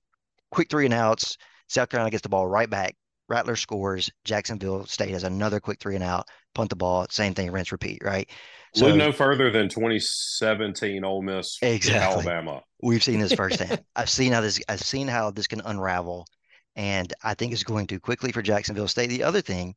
[0.52, 1.38] Quick three and outs.
[1.68, 2.96] South Carolina gets the ball right back.
[3.30, 4.10] Rattler scores.
[4.26, 6.28] Jacksonville State has another quick three and out.
[6.54, 7.08] Punt the ball.
[7.10, 7.52] Same thing.
[7.52, 8.02] Rinse repeat.
[8.04, 8.30] Right.
[8.76, 12.28] So Look no further than 2017 Ole Miss Exactly.
[12.28, 12.62] Alabama.
[12.82, 13.84] We've seen this firsthand.
[13.96, 16.26] I've seen how this I've seen how this can unravel,
[16.76, 19.10] and I think it's going to quickly for Jacksonville State.
[19.10, 19.76] The other thing,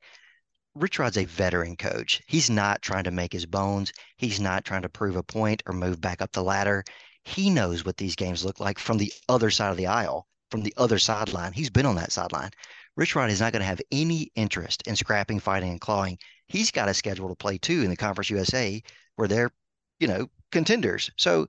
[0.75, 2.23] Rich Rod's a veteran coach.
[2.27, 3.93] He's not trying to make his bones.
[4.17, 6.85] He's not trying to prove a point or move back up the ladder.
[7.25, 10.63] He knows what these games look like from the other side of the aisle, from
[10.63, 11.53] the other sideline.
[11.53, 12.51] He's been on that sideline.
[12.97, 16.19] Rich Rod is not going to have any interest in scrapping, fighting, and clawing.
[16.47, 18.83] He's got a schedule to play too in the Conference USA,
[19.17, 19.51] where they're,
[19.99, 21.11] you know, contenders.
[21.17, 21.47] So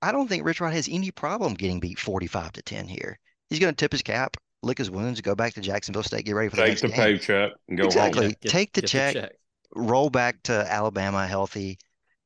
[0.00, 3.18] I don't think Rich Rod has any problem getting beat 45 to 10 here.
[3.50, 6.34] He's going to tip his cap, lick his wounds, go back to Jacksonville State, get
[6.34, 6.96] ready for the Take next the game.
[6.96, 8.24] paycheck and go Exactly.
[8.26, 8.34] home.
[8.40, 9.32] get- Take the get check.
[9.74, 11.78] Roll back to Alabama healthy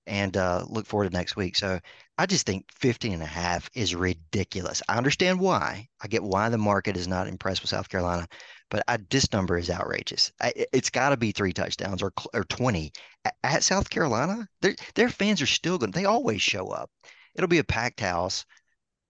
[0.07, 1.57] and uh, look forward to next week.
[1.57, 1.79] So
[2.19, 4.83] I just think 15 and a half is ridiculous.
[4.89, 5.89] I understand why.
[6.03, 8.27] I get why the market is not impressed with South Carolina,
[8.71, 10.33] but I, this number is outrageous.
[10.41, 12.93] I, it- it's got to be three touchdowns or or 20
[13.25, 14.49] at, at South Carolina.
[14.63, 15.93] Their their fans are still going.
[15.93, 16.91] They always show up.
[17.35, 18.45] It'll be a packed house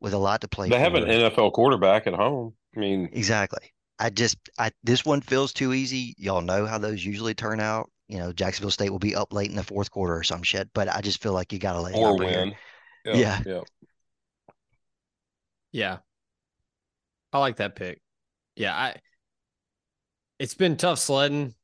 [0.00, 2.54] with a lot to play They have an NFL quarterback at home.
[2.76, 3.72] I mean, Exactly.
[3.98, 6.14] I just I this one feels too easy.
[6.16, 7.90] Y'all know how those usually turn out.
[8.08, 10.68] You know, Jacksonville State will be up late in the fourth quarter or some shit.
[10.72, 12.40] But I just feel like you got to lay or number here.
[12.40, 12.54] win.
[13.04, 13.42] Yeah.
[13.46, 13.60] yeah.
[15.72, 15.98] Yeah.
[17.32, 18.00] I like that pick.
[18.56, 18.96] Yeah, I
[20.38, 21.54] it's been tough sledding.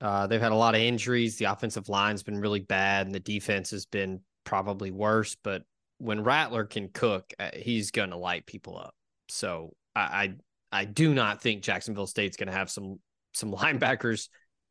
[0.00, 1.36] Uh, they've had a lot of injuries.
[1.36, 5.36] The offensive line's been really bad, and the defense has been probably worse.
[5.42, 5.62] But
[5.98, 8.94] when Rattler can cook, uh, he's going to light people up.
[9.28, 12.98] So I, I I do not think Jacksonville State's going to have some
[13.32, 14.28] some linebackers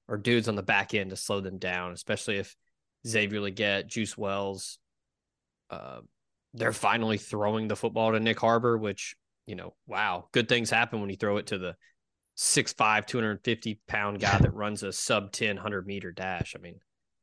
[0.07, 2.55] or dudes on the back end to slow them down, especially if
[3.07, 4.77] Xavier Legette, Juice Wells,
[5.69, 6.01] uh,
[6.53, 9.15] they're finally throwing the football to Nick Harbor, which
[9.47, 11.75] you know, wow, good things happen when you throw it to the
[12.37, 16.55] 6'5, 250 pound guy that runs a sub 10 100 meter dash.
[16.57, 16.79] I mean,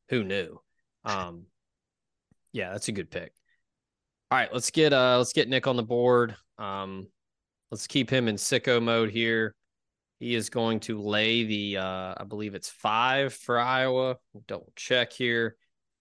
[0.08, 0.60] who knew?
[1.04, 1.44] Um,
[2.52, 3.32] yeah, that's a good pick.
[4.30, 6.36] All right, let's get uh let's get Nick on the board.
[6.58, 7.08] Um,
[7.70, 9.54] let's keep him in sicko mode here.
[10.20, 14.16] He is going to lay the uh I believe it's five for Iowa.
[14.46, 15.56] Double check here.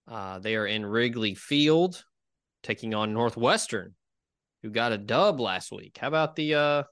[0.07, 2.01] Uh, they are in Wrigley Field,
[2.63, 3.93] taking on Northwestern,
[4.63, 5.97] who got a dub last week.
[5.99, 6.83] How about the uh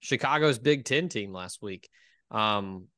[0.00, 1.88] Chicago's Big Ten team last week?
[2.30, 2.88] Um,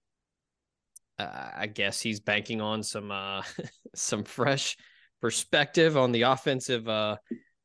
[1.19, 3.43] I guess he's banking on some uh
[3.95, 4.77] some fresh
[5.21, 7.17] perspective on the offensive uh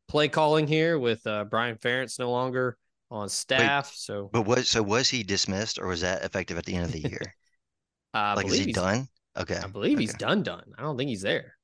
[0.07, 2.77] play calling here with uh Brian Ferentz no longer
[3.12, 3.93] on staff.
[3.93, 6.91] so But was so was he dismissed or was that effective at the end of
[6.91, 7.36] the year?
[8.13, 9.08] I like is he done?
[9.38, 9.60] Okay.
[9.63, 10.74] I believe he's done done.
[10.78, 11.58] I don't think he's there.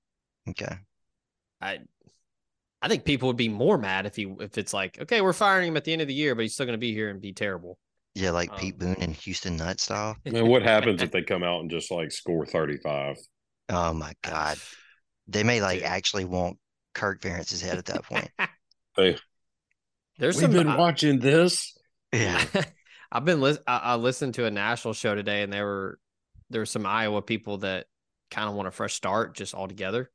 [0.49, 0.77] Okay.
[1.61, 1.79] I
[2.81, 5.67] I think people would be more mad if he if it's like, okay, we're firing
[5.69, 7.33] him at the end of the year, but he's still gonna be here and be
[7.33, 7.79] terrible.
[8.15, 10.17] Yeah, like Pete Um, Boone and Houston Nutt style.
[10.25, 13.17] I mean, what happens if they come out and just like score 35?
[13.69, 14.57] Oh my God.
[15.27, 15.83] They may like Dude.
[15.83, 16.57] actually want
[16.93, 18.29] Kirk Ferentz's head at that point.
[18.95, 19.17] Hey,
[20.17, 21.75] There's we've some been I- watching this.
[22.13, 22.43] Yeah.
[23.11, 25.99] I've been lis- I, I listened to a national show today, and there were
[26.49, 27.85] there were some Iowa people that
[28.31, 30.09] kind of want a fresh start just altogether.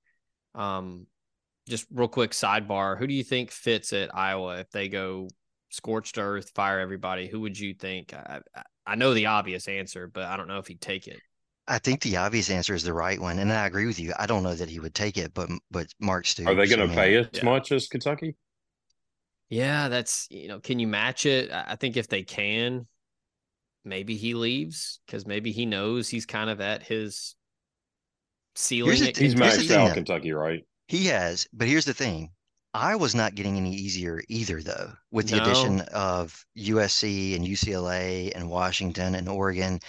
[0.54, 1.06] Um,
[1.68, 5.28] just real quick sidebar: Who do you think fits at Iowa if they go
[5.70, 7.28] scorched earth, fire everybody?
[7.28, 8.12] Who would you think?
[8.12, 11.20] I, I, I know the obvious answer, but I don't know if he'd take it.
[11.68, 14.12] I think the obvious answer is the right one, and I agree with you.
[14.18, 16.48] I don't know that he would take it, but but Mark Stoops.
[16.48, 17.44] Are they I going to mean, pay as Yeah.
[17.44, 18.34] much as Kentucky?
[19.48, 21.50] Yeah, that's you know, can you match it?
[21.52, 22.86] I I think if they can,
[23.84, 27.36] maybe he leaves because maybe he knows he's kind of at his
[28.54, 29.00] ceiling.
[29.00, 29.90] the at He's Here's the maxed out.
[29.90, 30.64] Kentucky, right?
[30.88, 32.32] He has, but here's the thing:
[32.74, 34.94] I was not getting any easier either, though.
[35.10, 35.38] With the No.
[35.38, 39.80] addition of USC and UCLA and Washington and Oregon,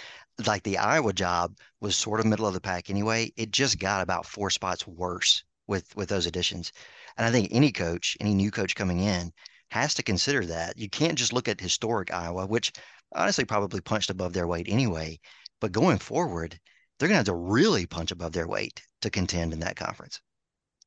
[0.46, 3.32] like the Iowa job was sort of middle of the pack anyway.
[3.36, 6.72] It just got about four spots worse with with those additions,
[7.16, 9.32] and I think any coach, any new coach coming in,
[9.70, 10.78] has to consider that.
[10.78, 12.72] You can't just look at historic Iowa, which
[13.14, 15.18] honestly probably punched above their weight anyway.
[15.60, 16.58] But going forward,
[16.98, 20.20] they're going to have to really punch above their weight to contend in that conference.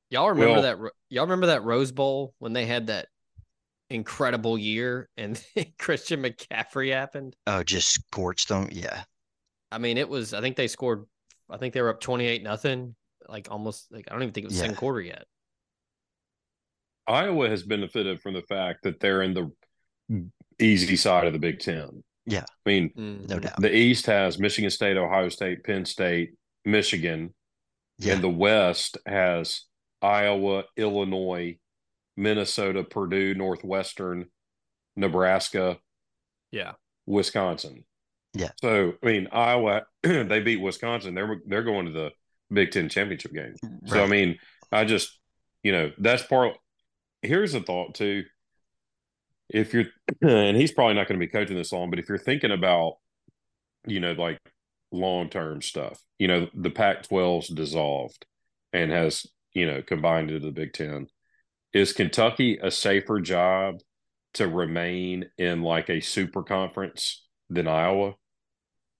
[0.10, 0.92] Y'all remember Well- that?
[1.10, 3.08] Y'all remember that Rose Bowl when they had that
[3.90, 5.42] incredible year and
[5.80, 7.36] Christian McCaffrey happened?
[7.46, 8.70] Oh, just scorched them.
[8.72, 9.04] Yeah.
[9.72, 10.34] I mean, it was.
[10.34, 11.06] I think they scored.
[11.50, 12.96] I think they were up twenty eight nothing.
[13.28, 13.92] Like almost.
[13.92, 14.62] Like I don't even think it was Yeah.
[14.64, 15.26] second quarter yet.
[17.08, 19.52] Iowa has benefited from the fact that they're in the
[20.60, 22.04] easy side of the Big Ten.
[22.26, 22.44] Yeah.
[22.66, 23.30] I mean, Mm.
[23.30, 23.62] No doubt.
[23.62, 26.32] the East has Michigan State, Ohio State, Penn State,
[26.66, 27.34] Michigan,
[28.00, 28.14] Yeah.
[28.16, 29.64] and the West has
[30.02, 31.58] Iowa, Illinois,
[32.18, 34.26] Minnesota, Purdue, Northwestern,
[34.96, 35.78] Nebraska,
[36.52, 36.74] Yeah.
[37.06, 37.86] Wisconsin.
[38.34, 38.52] Yeah.
[38.62, 41.16] So I mean, Iowa they beat Wisconsin.
[41.16, 42.12] They're they're going to the
[42.52, 43.56] Big Ten championship game.
[43.86, 44.38] So I mean,
[44.72, 45.18] I just
[45.64, 46.58] you know that's part.
[47.22, 48.24] Here's a thought too.
[49.50, 49.86] If you're,
[50.22, 52.98] and he's probably not going to be coaching this long, but if you're thinking about,
[53.86, 54.40] you know, like
[54.92, 58.26] long term stuff, you know, the Pac-12's dissolved
[58.74, 61.08] and has you know combined into the Big Ten.
[61.74, 63.80] Is Kentucky a safer job
[64.34, 68.14] to remain in like a super conference than Iowa?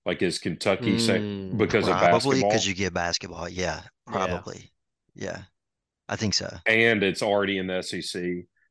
[0.06, 1.58] Like, is Kentucky safe Mm.
[1.58, 2.48] because of basketball?
[2.48, 3.48] because you get basketball.
[3.48, 3.82] Yeah.
[4.06, 4.72] Probably.
[5.14, 5.42] Yeah.
[6.08, 6.48] I think so.
[6.66, 8.22] and it's already in the SEC.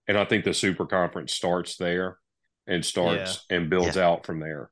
[0.08, 2.17] And I think the super conference starts there
[2.65, 4.71] and starts and builds out from there,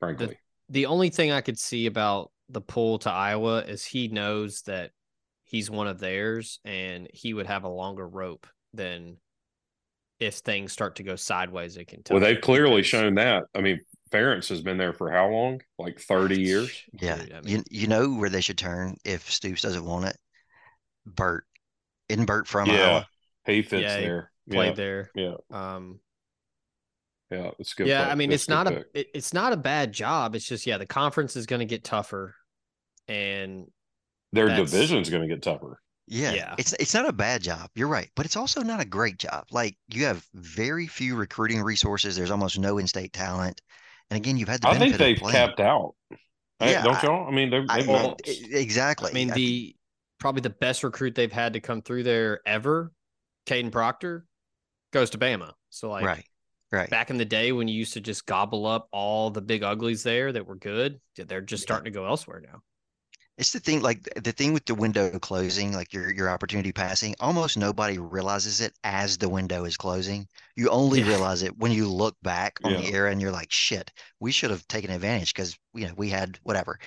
[0.00, 0.38] frankly.
[0.68, 4.90] the only thing I could see about the pull to Iowa is he knows that
[5.44, 9.18] he's one of theirs and he would have a longer rope than
[10.18, 12.14] if things start to go sideways at Kentucky.
[12.18, 13.44] well, they've clearly because- shown that.
[13.54, 15.60] I mean, Ferentz has been there for how long?
[15.78, 16.82] Like 30 years?
[17.00, 17.16] Yeah.
[17.16, 20.16] Dude, I mean, you you know where they should turn if Stoops doesn't want it?
[21.04, 21.44] Bert.
[22.08, 22.74] Isn't Bert from Yeah.
[22.74, 23.06] Iowa?
[23.46, 24.32] He fits Yeah, he there.
[24.50, 24.74] played yeah.
[24.74, 25.10] there.
[25.14, 25.34] Yeah.
[25.50, 26.00] Um,
[27.30, 27.86] Yeah, it's good.
[27.88, 28.12] yeah, pick.
[28.12, 30.34] I mean, That's it's not good a it, it's not a bad job.
[30.36, 32.34] It's just yeah, the conference is going to get tougher,
[33.08, 33.66] and
[34.32, 35.80] Their that's- division's going to get tougher.
[36.08, 36.54] Yeah, Yeah.
[36.56, 37.68] it's it's not a bad job.
[37.74, 39.46] You're right, but it's also not a great job.
[39.50, 42.14] Like you have very few recruiting resources.
[42.14, 43.60] There's almost no in-state talent,
[44.10, 45.94] and again, you've had the I think they've of capped out.
[46.60, 47.26] Hey, Yeah, don't I- y'all?
[47.28, 49.10] I mean, they've, I- they've Well, not- e- exactly.
[49.10, 49.75] I mean the
[50.18, 52.92] probably the best recruit they've had to come through there ever,
[53.46, 54.26] Kadyn Proctor,
[54.92, 55.52] goes to Bama.
[55.70, 56.24] So like right,
[56.72, 56.90] right.
[56.90, 60.02] back in the day when you used to just gobble up all the big uglies
[60.02, 61.66] there that were good, they're just Yeah.
[61.66, 62.62] starting to go elsewhere now.
[63.38, 67.14] It's the thing, like the thing with the window closing, like your your opportunity passing.
[67.20, 70.26] Almost nobody realizes it as the window is closing.
[70.54, 71.08] You only Yeah.
[71.08, 74.50] realize it when you look back on the era and you're like, "Shit, we should
[74.50, 76.78] have taken advantage because you know we had whatever."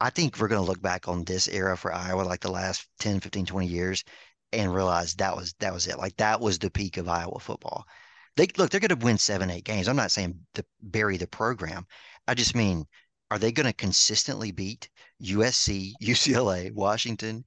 [0.00, 2.88] I think we're going to look back on this era for Iowa, like the last
[2.98, 4.04] 10, 15, 20 years,
[4.52, 5.98] and realize that was that was it.
[5.98, 7.84] Like that was the peak of Iowa football.
[8.36, 9.88] They look, they're going to win seven, eight games.
[9.88, 11.86] I'm not saying to bury the program.
[12.26, 12.86] I just mean,
[13.30, 14.88] are they going to consistently beat
[15.20, 17.44] USC, UCLA, Washington,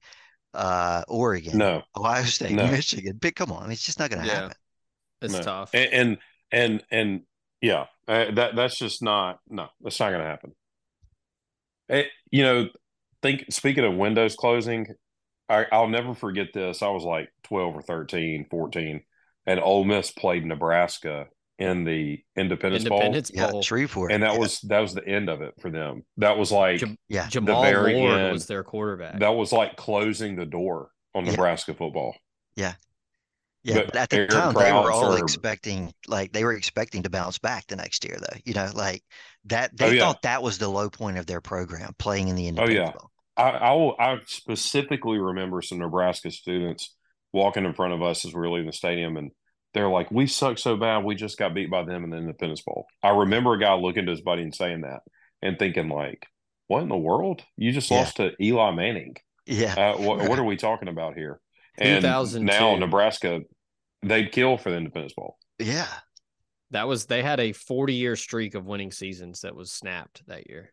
[0.54, 2.66] uh, Oregon, no, Ohio State, No.
[2.66, 3.18] Michigan?
[3.20, 4.34] Pick, come on, I mean, it's just not going to Yeah.
[4.42, 4.56] happen.
[5.22, 5.42] It's no.
[5.42, 5.74] tough.
[5.74, 6.18] And, and
[6.50, 7.20] and and
[7.60, 10.54] yeah, uh, that that's just not no, that's not going to happen.
[11.90, 12.68] Eh, you know,
[13.22, 14.86] think speaking of windows closing,
[15.48, 16.82] I, I'll never forget this.
[16.82, 19.02] I was like 12 or 13, 14,
[19.46, 21.26] and Ole Miss played Nebraska
[21.58, 23.62] in the Independence, Independence Yeah, Bowl.
[23.62, 26.02] Shreveport, Bowl, and that yeah, was that was the end of it for them.
[26.18, 29.18] That was like Jam- yeah, Jammal very Lord end, was their quarterback.
[29.20, 31.32] that was like closing the door on Yeah.
[31.32, 32.14] Nebraska football.
[32.56, 32.74] yeah.
[33.64, 37.02] But But at the Eric time, they were all or- expecting, like, they were expecting
[37.02, 38.38] to bounce back the next year, though.
[38.44, 39.02] You know, like
[39.46, 39.70] that.
[39.80, 40.02] Oh, They yeah.
[40.02, 42.92] thought that was the low point of their program, playing in the Oh, yeah.
[42.92, 43.10] Bowl.
[43.36, 46.94] I, I will- I specifically remember some Nebraska students
[47.32, 49.30] walking in front of us as we were leaving the stadium, and
[49.74, 52.62] they're like, "We suck so bad, we just got beat by them in the Independence
[52.62, 55.02] Bowl." I remember a guy looking to his buddy and saying that,
[55.42, 56.26] and thinking like,
[56.68, 57.42] "What in the world?
[57.56, 57.98] You just Yeah.
[57.98, 59.16] lost to Eli Manning?
[59.46, 60.28] Yeah, Uh, what, Right.
[60.30, 61.38] what are we talking about here?"
[61.80, 62.04] And
[62.46, 63.40] now Nebraska,
[64.02, 65.36] they'd kill for the Independence Bowl.
[65.58, 65.86] yeah.
[66.70, 70.48] that was they had a 40 year streak of winning seasons that was snapped that
[70.48, 70.72] year.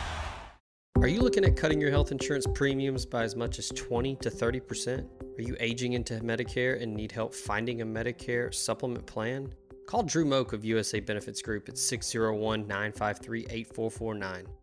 [1.01, 4.29] Are you looking at cutting your health insurance premiums by as much as 20 to
[4.29, 5.03] 30%?
[5.39, 9.51] Are you aging into Medicare and need help finding a Medicare supplement plan?
[9.87, 14.45] Call Drew Moak of USA Benefits Group at 601 953 8449.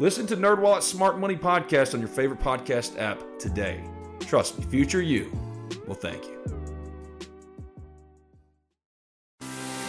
[0.00, 3.80] Listen to NerdWallet's Smart Money Podcast on your favorite podcast app today.
[4.18, 5.30] Trust me, future you
[5.86, 6.42] will thank you.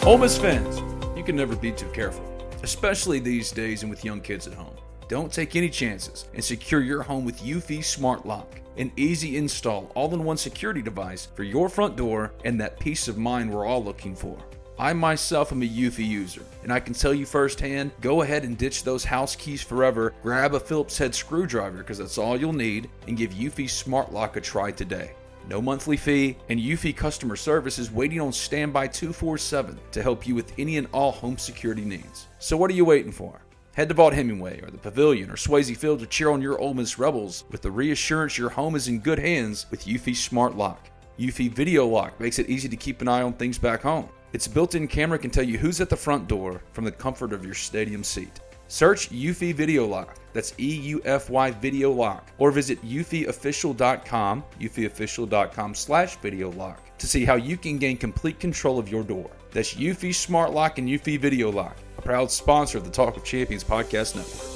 [0.04, 0.78] Ole Miss fans,
[1.16, 2.24] you can never be too careful,
[2.62, 4.76] especially these days and with young kids at home.
[5.08, 9.90] Don't take any chances and secure your home with Eufy Smart Lock, an easy install,
[9.96, 13.66] all in one security device for your front door and that peace of mind we're
[13.66, 14.38] all looking for.
[14.78, 18.58] I myself am a Eufy user, and I can tell you firsthand go ahead and
[18.58, 22.90] ditch those house keys forever, grab a Phillips head screwdriver because that's all you'll need,
[23.08, 25.12] and give Eufy Smart Lock a try today.
[25.48, 30.34] No monthly fee, and Eufy customer service is waiting on standby 247 to help you
[30.34, 32.26] with any and all home security needs.
[32.38, 33.40] So what are you waiting for?
[33.72, 36.98] Head to Vaught-Hemingway or the Pavilion or Swayze Field to cheer on your Ole Miss
[36.98, 40.90] Rebels with the reassurance your home is in good hands with Eufy Smart Lock.
[41.18, 44.08] Eufy Video Lock makes it easy to keep an eye on things back home.
[44.32, 47.44] Its built-in camera can tell you who's at the front door from the comfort of
[47.44, 48.40] your stadium seat.
[48.68, 50.16] Search Eufy Video Lock.
[50.32, 52.28] That's E-U-F-Y Video Lock.
[52.38, 58.78] Or visit eufyofficial.com, eufyofficial.com slash video lock to see how you can gain complete control
[58.78, 59.30] of your door.
[59.52, 63.24] That's Eufy Smart Lock and Eufy Video Lock, a proud sponsor of the Talk of
[63.24, 64.55] Champions podcast network.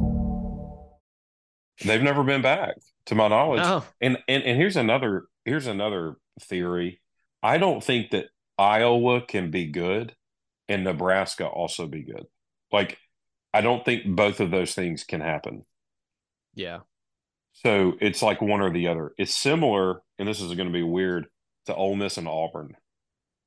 [1.83, 2.75] They've never been back,
[3.07, 3.61] to my knowledge.
[3.61, 3.83] No.
[3.99, 7.01] And and and here's another here's another theory.
[7.43, 8.27] I don't think that
[8.57, 10.15] Iowa can be good
[10.67, 12.25] and Nebraska also be good.
[12.71, 12.97] Like
[13.53, 15.63] I don't think both of those things can happen.
[16.53, 16.79] Yeah.
[17.53, 19.11] So it's like one or the other.
[19.17, 21.27] It's similar, and this is going to be weird
[21.65, 22.75] to Ole Miss and Auburn.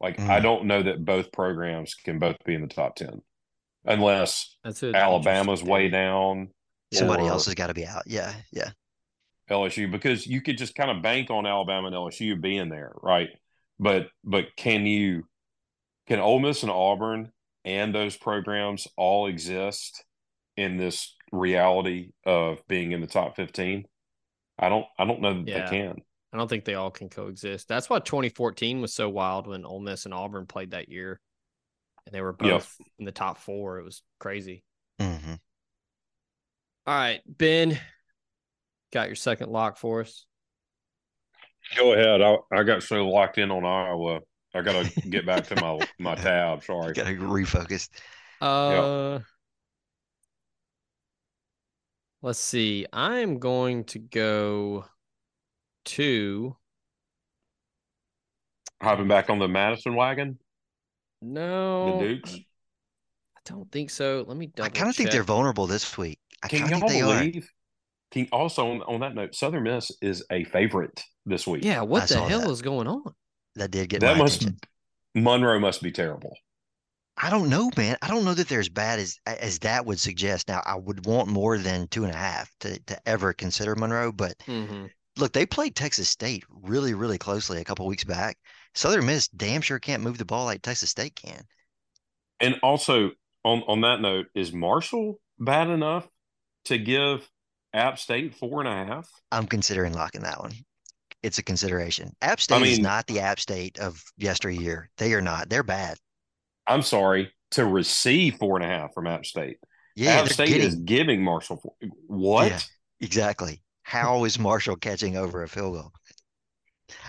[0.01, 0.43] Like I Mm.
[0.43, 3.23] don't know that both programs can both be in the top ten,
[3.85, 4.83] unless That's.
[4.83, 6.51] Alabama's way down.
[6.99, 8.03] Somebody or else has got to be out.
[8.07, 8.71] Yeah, yeah.
[9.51, 13.29] LSU because you could just kind of bank on Alabama and LSU being there, right?
[13.79, 15.25] But but can you
[16.07, 17.31] can Ole Miss and Auburn
[17.65, 20.05] and those programs all exist
[20.57, 23.85] in this reality of being in the top fifteen?
[24.59, 25.65] I don't I don't know that Yeah.
[25.71, 25.97] they can.
[26.33, 27.69] I don't think they all can coexist.
[27.69, 31.21] That's why 2014 was so wild when Ole Miss and Auburn played that year,
[32.07, 32.89] and they were both Yep.
[32.99, 33.79] in the top four.
[33.79, 34.65] It was crazy.
[34.99, 35.35] hmm
[36.87, 37.79] All right, Ben,
[38.93, 40.27] got your second lock for us.
[41.77, 42.21] Go ahead.
[42.21, 44.21] I I got so locked in on Iowa.
[44.55, 46.63] I got to get back to my my tab.
[46.63, 46.93] Sorry.
[46.93, 47.89] Got to refocus.
[48.41, 49.21] Uh,
[52.23, 52.87] let's see.
[52.93, 54.85] I'm going to go
[55.87, 56.57] to
[58.83, 60.39] Hopping back on the Madison wagon.
[61.23, 61.99] no.
[61.99, 62.35] The Dukes.
[62.35, 64.25] I don't think so.
[64.29, 64.67] Let me double.
[64.67, 66.19] I kind of think they're vulnerable this week.
[66.45, 67.29] I Can y'all think they are.
[67.29, 67.51] believe?
[68.13, 71.65] Can also on, on that note, Southern Miss is a favorite this week.
[71.65, 72.51] Yeah, what I the hell that.
[72.51, 73.15] is going on?
[73.57, 74.61] That did get that my must attention.
[75.15, 76.37] Monroe must be terrible.
[77.17, 77.97] I don't know, man.
[78.03, 80.47] I don't know that they're as bad as as that would suggest.
[80.47, 84.13] Now, I would want more than two and a half to to ever consider Monroe,
[84.13, 84.87] but hmm
[85.17, 88.39] look, they played Texas State really, really closely a couple weeks back.
[88.75, 91.47] Southern Miss damn sure can't move the ball like Texas State can.
[92.41, 93.11] And also
[93.45, 96.09] on on that note, is Marshall bad enough
[96.67, 97.29] to give
[97.73, 99.09] App State four and a half?
[99.33, 100.53] I'm considering locking that one.
[101.23, 102.15] It's a consideration.
[102.23, 104.91] App State is mean- not the App State of yesteryear.
[104.99, 105.49] They are not.
[105.49, 105.97] They're bad.
[106.67, 109.59] I'm sorry to receive four and a half from App State.
[109.97, 111.75] Yeah, App State getting is giving Marshall four.
[112.07, 112.49] What?
[112.49, 112.61] Yeah.
[113.01, 113.63] exactly.
[113.83, 115.93] How is Marshall catching over a field goal?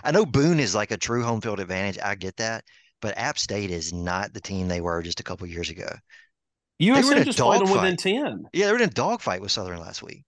[0.03, 1.97] I know Boone is like a true home field advantage.
[2.03, 2.63] I get that,
[3.01, 5.87] but App State is not the team they were just a couple years ago.
[6.79, 8.47] Were in USC just played them within ten.
[8.53, 10.23] Yeah, they were in a dogfight with Southern last week.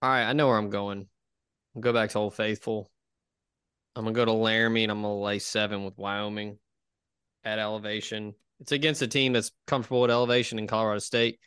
[0.00, 1.06] All right, I know where I'm going.
[1.76, 2.90] I'll go back to Old Faithful.
[3.94, 6.58] I'm gonna go to Laramie and I'm gonna lay seven with Wyoming
[7.44, 8.34] at elevation.
[8.60, 11.38] It's against a team that's comfortable at elevation in Colorado State.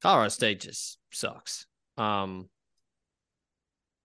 [0.00, 1.66] Colorado State just sucks.
[1.96, 2.48] Um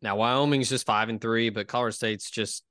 [0.01, 2.63] now Wyoming's just five and three, but Colorado State's just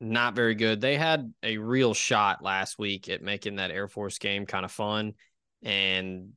[0.00, 0.80] not very good.
[0.80, 4.72] They had a real shot last week at making that Air Force game kind of
[4.72, 5.12] fun.
[5.62, 6.30] And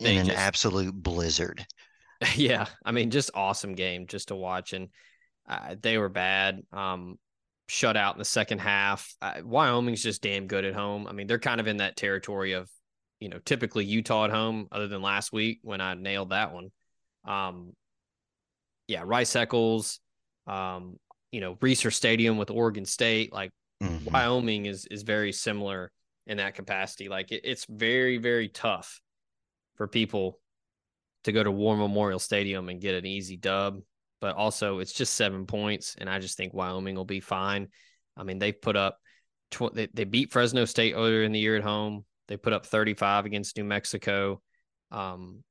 [0.00, 1.64] They in an just- absolute blizzard.
[2.34, 4.88] yeah, I mean, just awesome game just to watch, and
[5.48, 6.62] uh, they were bad.
[6.72, 7.18] Um,
[7.68, 9.14] shut out in the second half.
[9.20, 11.06] Uh, Wyoming's just damn good at home.
[11.06, 12.70] I mean, they're kind of in that territory of,
[13.20, 16.70] you know, typically Utah at home, other than last week when I nailed that one.
[17.26, 17.72] Um,
[18.88, 20.00] yeah, Rice Eccles,
[20.46, 20.96] um,
[21.32, 23.50] you know, Reser Stadium with Oregon State, like
[23.82, 24.10] Mhm.
[24.10, 25.92] Wyoming is is very similar
[26.26, 27.08] in that capacity.
[27.08, 29.00] Like it, it's very very tough
[29.76, 30.40] for people
[31.24, 33.80] to go to War Memorial Stadium and get an easy dub.
[34.18, 37.68] but also it's just seven points, and I just think Wyoming will be fine.
[38.16, 38.98] I mean, they've put up
[39.50, 42.06] tw- they, they beat Fresno State earlier in the year at home.
[42.28, 44.40] They put up 35 against New Mexico.
[44.90, 45.44] Um,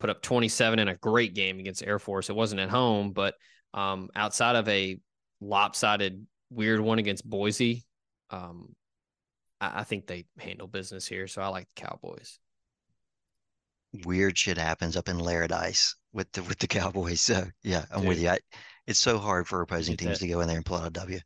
[0.00, 2.28] put up 27 in a great game against Air Force.
[2.30, 3.34] It wasn't at home, but
[3.74, 4.98] um, outside of a
[5.40, 7.84] lopsided weird one against Boise,
[8.30, 8.74] um,
[9.60, 11.26] I, I think they handle business here.
[11.26, 12.38] So I like the Cowboys.
[14.04, 15.74] Weird shit happens up in Laramie
[16.12, 17.20] with the with the Cowboys.
[17.20, 18.28] So yeah, I'm with you.
[18.28, 18.38] I,
[18.86, 20.26] it's so hard for opposing teams that.
[20.26, 21.18] to go in there and pull out a W.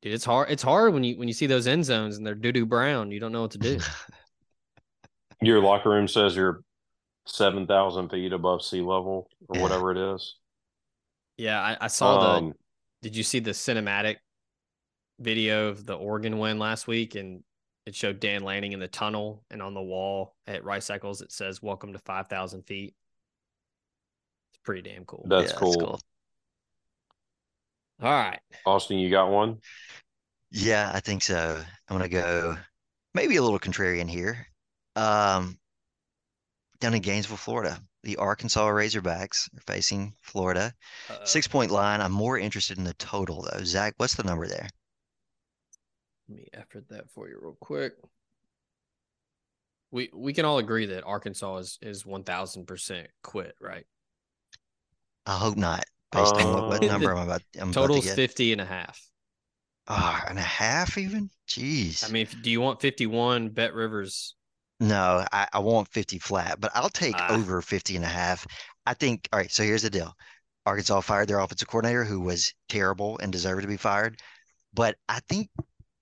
[0.00, 0.50] Dude, it's hard.
[0.50, 3.10] It's hard when you when you see those end zones and they're doo doo brown.
[3.10, 3.78] You don't know what to do.
[5.42, 6.62] Your locker room says you're
[7.26, 9.62] seven thousand feet above sea level or Yeah.
[9.62, 10.36] whatever it is.
[11.36, 12.52] yeah, I, I saw the.
[13.02, 14.16] Did you see the cinematic
[15.20, 17.14] video of the Oregon win last week?
[17.14, 17.42] And
[17.86, 21.32] it showed Dan Lanning in the tunnel, and on the wall at Rice Eccles it
[21.32, 22.94] says "Welcome to five thousand feet."
[24.52, 25.24] It's pretty damn cool.
[25.26, 26.00] That's Yeah, cool.
[28.00, 29.58] All right, Austin, you got one?
[30.50, 31.62] Yeah, I think so.
[31.88, 32.56] I'm gonna go
[33.14, 34.46] maybe a little contrarian here.
[34.94, 35.58] Um,
[36.80, 40.74] down in Gainesville, Florida, the Arkansas Razorbacks are facing Florida.
[41.10, 42.00] Uh, Six point line.
[42.00, 43.62] I'm more interested in the total though.
[43.64, 44.68] Zach, what's the number there?
[46.28, 47.94] Let me effort that for you real quick.
[49.90, 53.86] We we can all agree that Arkansas is is one thousand percent quit, right?
[55.26, 55.84] I hope not.
[56.10, 58.16] Based on what, what Uh, number I'm about, I'm about to get.
[58.16, 59.00] 50 and a half.
[59.88, 61.30] Ah, and a half even?
[61.48, 62.04] Jeez.
[62.04, 63.50] I mean, if, do you want 51?
[63.50, 64.34] Bet Rivers.
[64.80, 67.32] No, I, I want 50 flat, but I'll take Ah.
[67.34, 68.46] over 50 and a half.
[68.86, 70.14] I think, all right, so here's the deal.
[70.66, 74.20] Arkansas fired their offensive coordinator who was terrible and deserved to be fired.
[74.72, 75.48] But I think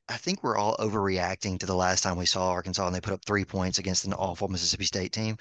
[0.09, 3.13] I think we're all overreacting to the last time we saw Arkansas and they put
[3.15, 5.37] up three points against an awful Mississippi State team.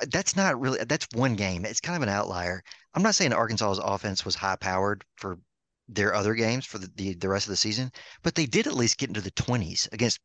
[0.00, 1.64] Uh, That's not really that's one game.
[1.64, 2.62] It's kind of an outlier.
[2.94, 5.38] I'm not saying Arkansas's offense was high powered for
[5.88, 8.74] their other games for the, the, the rest of the season, but they did at
[8.74, 10.20] least get into the 20s against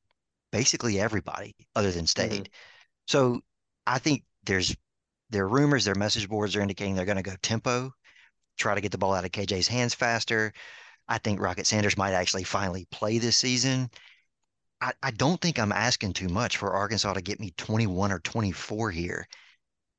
[0.52, 2.32] basically everybody other than mm-hmm.
[2.32, 2.50] state.
[3.08, 3.42] So
[3.86, 4.76] I think there's
[5.30, 7.92] there are rumors, their message boards are indicating they're going to go tempo,
[8.58, 10.54] try to get the ball out of KJ's hands faster.
[11.08, 13.90] I think Rocket Sanders might actually finally play this season.
[14.82, 18.20] I, I don't think I'm asking too much for Arkansas to get me 21 or
[18.20, 19.28] 24 here.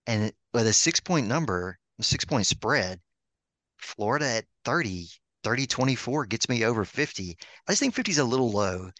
[0.06, 3.00] And with a six point number, six point spread,
[3.78, 5.08] Florida at 30,
[5.44, 7.36] 30 24 gets me over 50.
[7.66, 8.90] I just think 50 is a little low.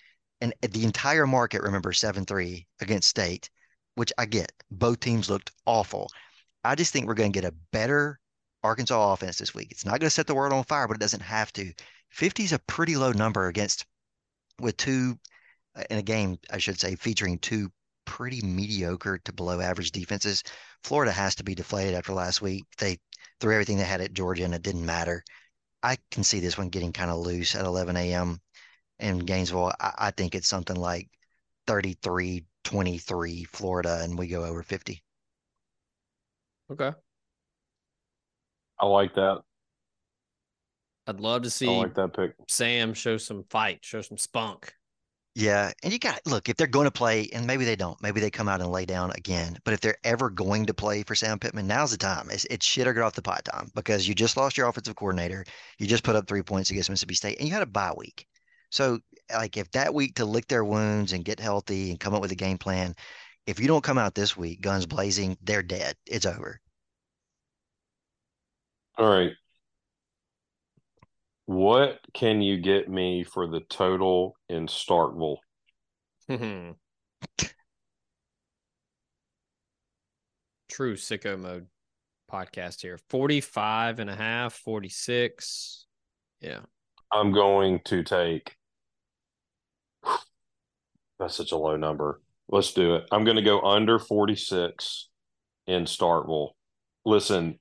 [0.40, 3.50] And the entire market, remember, 7 3 against State,
[3.94, 4.52] which I get.
[4.70, 6.10] Both teams looked awful.
[6.64, 8.20] I just think we're going to get a better
[8.62, 9.68] Arkansas offense this week.
[9.70, 11.72] It's not going to set the world on fire, but it doesn't have to.
[12.10, 13.84] 50 is a pretty low number against,
[14.60, 15.18] with two,
[15.76, 17.70] uh, in a game, I should say, featuring two
[18.04, 20.42] pretty mediocre to below average defenses.
[20.82, 22.64] Florida has to be deflated after last week.
[22.78, 22.98] They
[23.40, 25.22] threw everything they had at Georgia and it didn't matter.
[25.82, 28.40] I can see this one getting kind of loose at 11 a.m.
[29.00, 29.72] in Gainesville.
[29.80, 31.08] I, I think it's something like
[31.66, 35.02] 33 23 Florida, and we go over 50.
[36.70, 36.92] Okay.
[38.80, 39.42] I like that.
[41.06, 42.34] I'd love to I see like that pick.
[42.48, 44.74] Sam show some fight, show some spunk.
[45.34, 48.20] Yeah, and you got look if they're going to play, and maybe they don't, maybe
[48.20, 49.56] they come out and lay down again.
[49.64, 52.28] But if they're ever going to play for Sam Pittman, now's the time.
[52.30, 54.96] It's, it's shit or get off the pot time because you just lost your offensive
[54.96, 55.44] coordinator,
[55.78, 58.26] you just put up three points against Mississippi State, and you had a bye week.
[58.70, 58.98] So,
[59.32, 62.32] like, if that week to lick their wounds and get healthy and come up with
[62.32, 62.94] a game plan,
[63.46, 65.96] if you don't come out this week guns blazing, they're dead.
[66.06, 66.60] It's over.
[68.98, 69.32] All right.
[71.46, 75.38] What can you get me for the total in Starkville?
[80.68, 81.68] True sicko mode
[82.30, 82.98] podcast here.
[83.08, 85.86] 45 and a half, 46.
[86.42, 86.60] Yeah.
[87.10, 88.57] I'm going to take.
[91.18, 92.20] That's such a low number.
[92.48, 93.04] Let's do it.
[93.10, 95.08] I'm going to go under 46
[95.66, 96.50] in Starkville.
[97.04, 97.58] Listen,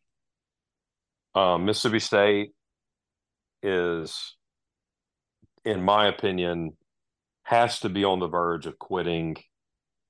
[1.35, 2.51] um, Mississippi State
[3.61, 4.35] is,
[5.65, 6.73] in my opinion,
[7.43, 9.35] has to be on the verge of quitting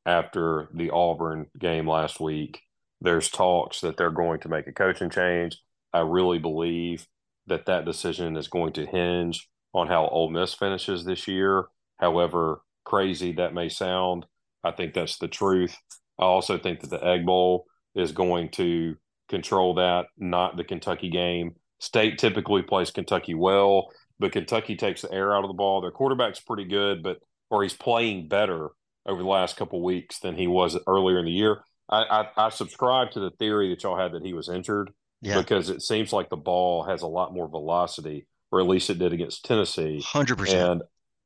[0.05, 2.61] after the Auburn game last week.
[3.01, 5.57] There's talks that they're going to make a coaching change.
[5.93, 7.07] I really believe
[7.47, 11.65] that that decision is going to hinge on how Ole Miss finishes this year.
[11.97, 14.25] However crazy that may sound,
[14.63, 15.75] I think that's the truth.
[16.17, 18.95] I also think that the Egg Bowl is going to
[19.27, 21.55] control that, not the Kentucky game.
[21.79, 25.81] State typically plays Kentucky well, but Kentucky takes the air out of the ball.
[25.81, 27.17] Their quarterback's pretty good, but
[27.49, 28.69] or he's playing better
[29.05, 31.59] over the last couple weeks than he was earlier in the year.
[31.89, 32.03] I,
[32.37, 34.91] I, I subscribe to the theory that y'all had that he was injured.
[35.21, 35.39] Yeah.
[35.39, 38.99] because it seems like the ball has a lot more velocity, or at least it
[38.99, 39.99] did against Tennessee.
[40.05, 40.71] Hundred percent.
[40.71, 40.81] And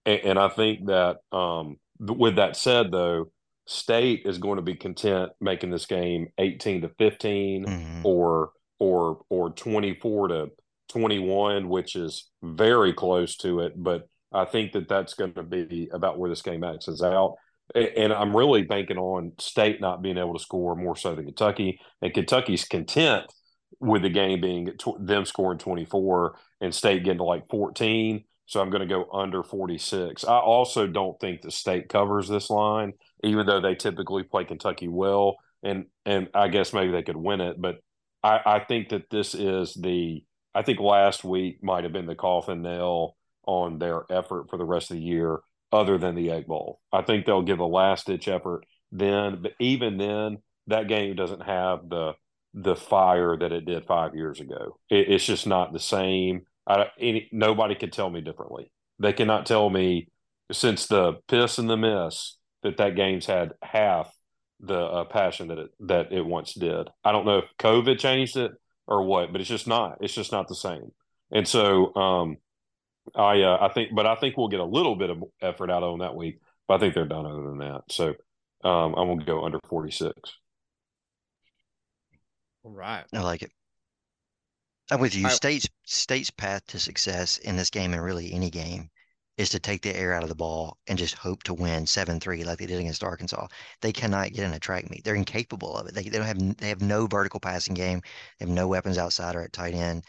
[0.06, 3.32] and I think that um, with that said, though,
[3.68, 8.06] State is going to be content making this game eighteen to 15 Mhm.
[8.06, 10.50] or or or twenty four to
[10.90, 13.74] twenty one, which is very close to it.
[13.76, 17.36] But I think that that's going to be about where this game maxes out.
[17.76, 21.80] And I'm really banking on State not being able to score more so than Kentucky,
[22.02, 23.26] and Kentucky's content
[23.80, 28.26] with the game being tw- them scoring 24 and State getting to like 14.
[28.52, 30.26] So I'm going to go under 46.
[30.26, 32.92] I also don't think the State covers this line,
[33.24, 37.40] even though they typically play Kentucky well, and and I guess maybe they could win
[37.40, 37.62] it.
[37.62, 37.78] But
[38.22, 42.14] I, I think that this is the I think last week might have been the
[42.14, 43.16] coffin nail
[43.48, 45.40] on their effort for the rest of the year,
[45.72, 46.82] other than the Egg Bowl.
[46.92, 51.44] I think they'll give a last ditch effort then, but even then, that game doesn't
[51.44, 52.16] have the
[52.54, 54.78] the fire that it did five years ago.
[54.90, 56.42] It, it's just not the same.
[56.68, 58.72] I, any, nobody can tell me differently.
[59.00, 60.10] They cannot tell me
[60.52, 64.14] since the piss and the miss that that game's had half
[64.60, 66.88] the uh, passion that it that it once did.
[67.04, 68.52] I don't know if COVID changed it
[68.88, 69.98] or what, but it's just not.
[70.02, 70.92] It's just not the same.
[71.32, 72.38] And so um,
[73.16, 75.84] I uh, I think, but I think we'll get a little bit of effort out
[75.84, 76.40] of them that week.
[76.68, 77.82] But I think they're done other than that.
[77.90, 78.10] So
[78.64, 80.14] um, I'm gonna go under 46.
[82.64, 83.04] All right.
[83.14, 83.52] I like it.
[84.92, 85.26] I'm with you.
[85.26, 88.90] I- State's State's path to success in this game and really any game
[89.38, 92.20] is to take the air out of the ball and just hope to win seven
[92.20, 93.48] three like they did against Arkansas.
[93.82, 95.04] They cannot get in a track meet.
[95.04, 95.96] They're incapable of it.
[95.96, 98.02] They, they don't have they have no vertical passing game.
[98.38, 100.04] They have no weapons outside or at tight end.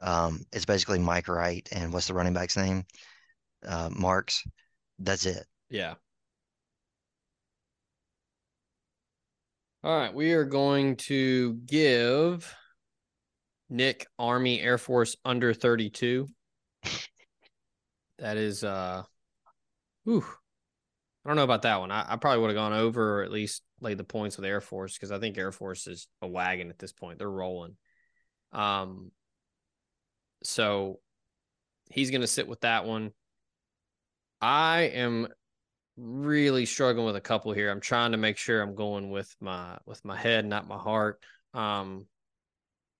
[0.00, 2.84] Um, it's basically Mike Wright and what's the running back's name?
[3.66, 4.42] Uh, Marks.
[4.98, 5.46] That's it.
[5.70, 5.94] Yeah.
[9.84, 12.54] All right, we are going to give
[13.72, 16.28] Nick Army Air Force under 32.
[18.18, 19.02] That is uh
[20.04, 20.24] whew.
[21.24, 21.90] I don't know about that one.
[21.90, 24.60] I, I probably would have gone over or at least laid the points with Air
[24.60, 27.18] Force because I think Air Force is a wagon at this point.
[27.18, 27.76] They're rolling.
[28.52, 29.10] Um
[30.42, 31.00] so
[31.90, 33.12] he's gonna sit with that one.
[34.42, 35.28] I am
[35.96, 37.70] really struggling with a couple here.
[37.70, 41.22] I'm trying to make sure I'm going with my with my head, not my heart.
[41.54, 42.06] Um,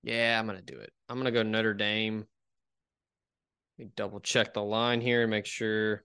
[0.02, 0.92] yeah, I'm gonna do it.
[1.08, 2.26] I'm gonna go Notre Dame.
[3.78, 6.04] Let me double check the line here and make sure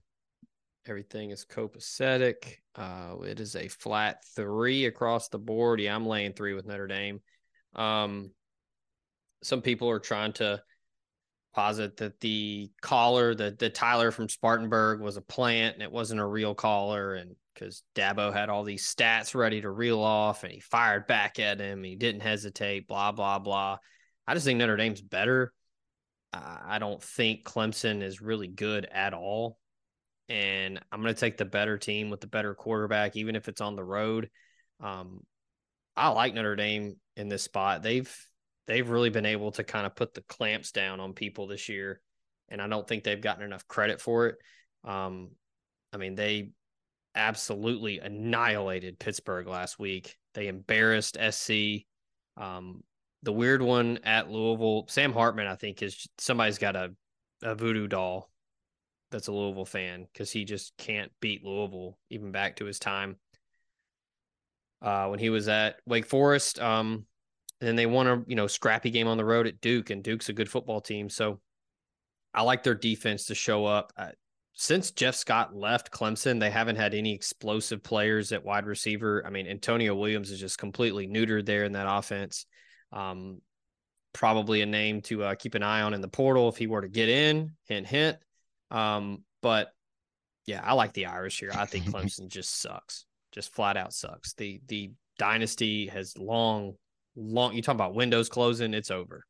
[0.87, 2.57] everything is copacetic.
[2.75, 5.79] Uh, it is a flat three across the board.
[5.79, 7.21] Yeah, I'm laying three with Notre Dame.
[7.75, 8.31] Um,
[9.43, 10.61] some people are trying to
[11.53, 16.21] posit that the caller, the the Tyler from Spartanburg, was a plant and it wasn't
[16.21, 20.51] a real caller, and because Dabo had all these stats ready to reel off, and
[20.51, 23.78] he fired back at him, he didn't hesitate, blah blah blah.
[24.28, 25.53] I just think Notre Dame's better.
[26.34, 29.58] I don't think Clemson is really good at all,
[30.30, 33.62] and I'm going to take the better team with the better quarterback, even if it's
[33.62, 34.30] on the road.
[34.80, 35.22] Um,
[35.95, 37.82] I like Notre Dame in this spot.
[37.82, 38.14] They've
[38.68, 42.01] they've really been able to kind of put the clamps down on people this year,
[42.49, 44.36] and I don't think they've gotten enough credit for it.
[44.84, 45.30] Um,
[45.93, 46.51] I mean, they
[47.18, 50.15] absolutely annihilated Pittsburgh last week.
[50.34, 51.86] They embarrassed SC.
[52.38, 52.84] Um,
[53.24, 56.93] the weird one at Louisville, Sam Hartman, I think, is somebody's got a,
[57.41, 58.30] a voodoo doll
[59.09, 63.18] that's a Louisville fan because he just can't beat Louisville, even back to his time
[64.82, 66.59] uh, when he was at Wake Forest.
[66.59, 67.05] Um,
[67.59, 70.03] and then they won a you know scrappy game on the road at Duke, and
[70.03, 71.09] Duke's a good football team.
[71.09, 71.39] So
[72.34, 73.93] I like their defense to show up.
[74.60, 79.24] Since Jeff Scott left Clemson, they haven't had any explosive players at wide receiver.
[79.24, 82.47] I mean, Antonio Williams is just completely neutered there in that offense.
[82.91, 83.39] Um,
[84.14, 86.82] probably a name to uh, keep an eye on in the portal if he were
[86.82, 87.51] to get in.
[87.66, 88.18] Hint, hint.
[88.72, 89.70] Um, but
[90.47, 91.51] yeah, I like the Irish here.
[91.53, 94.34] I think Clemson just sucks, just flat out sucks.
[94.34, 94.89] The the
[95.20, 96.74] dynasty has long,
[97.16, 97.53] long.
[97.53, 99.24] You talk about windows closing, it's over.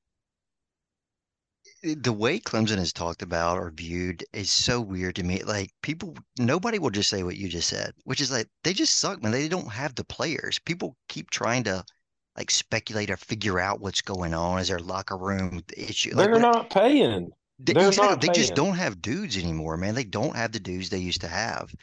[1.96, 5.44] The way Clemson is talked about or viewed is so weird to me.
[5.44, 9.00] Like people, nobody will just say what you just said, which is like they just
[9.00, 9.32] suck, man.
[9.32, 10.60] They don't have the players.
[10.60, 11.84] People keep trying to
[12.38, 14.60] like speculate or figure out what's going on.
[14.60, 16.14] Is there locker room issue?
[16.14, 17.32] They're what- not paying.
[17.60, 19.96] they, they're exactly, not they just don't have dudes anymore, man.
[19.96, 21.74] They don't have the dudes they used to have.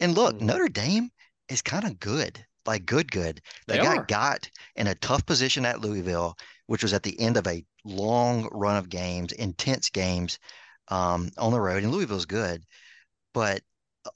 [0.00, 0.42] And look, Mhm.
[0.42, 1.10] Notre Dame
[1.48, 3.40] is kind of good, like good, good.
[3.66, 6.36] They, They got got in a tough position at Louisville,
[6.72, 10.38] which was at the end of a long run of games, intense games
[10.88, 11.82] um, on the road.
[11.82, 12.62] And Louisville's good,
[13.34, 13.60] but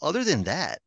[0.01, 0.79] other than that,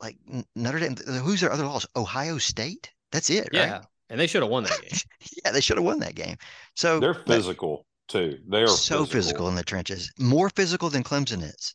[0.00, 1.84] like N- Notre Dame, who's their other loss?
[1.94, 2.90] Ohio State.
[3.12, 3.52] That's it, right?
[3.52, 3.72] Yeah.
[3.72, 3.84] right?
[4.08, 4.98] and they should have won that game.
[5.44, 6.36] yeah, they should have won that game.
[6.74, 8.38] So They're physical too.
[8.48, 9.50] They are so physical.
[9.50, 11.74] in the trenches, more physical than Clemson is.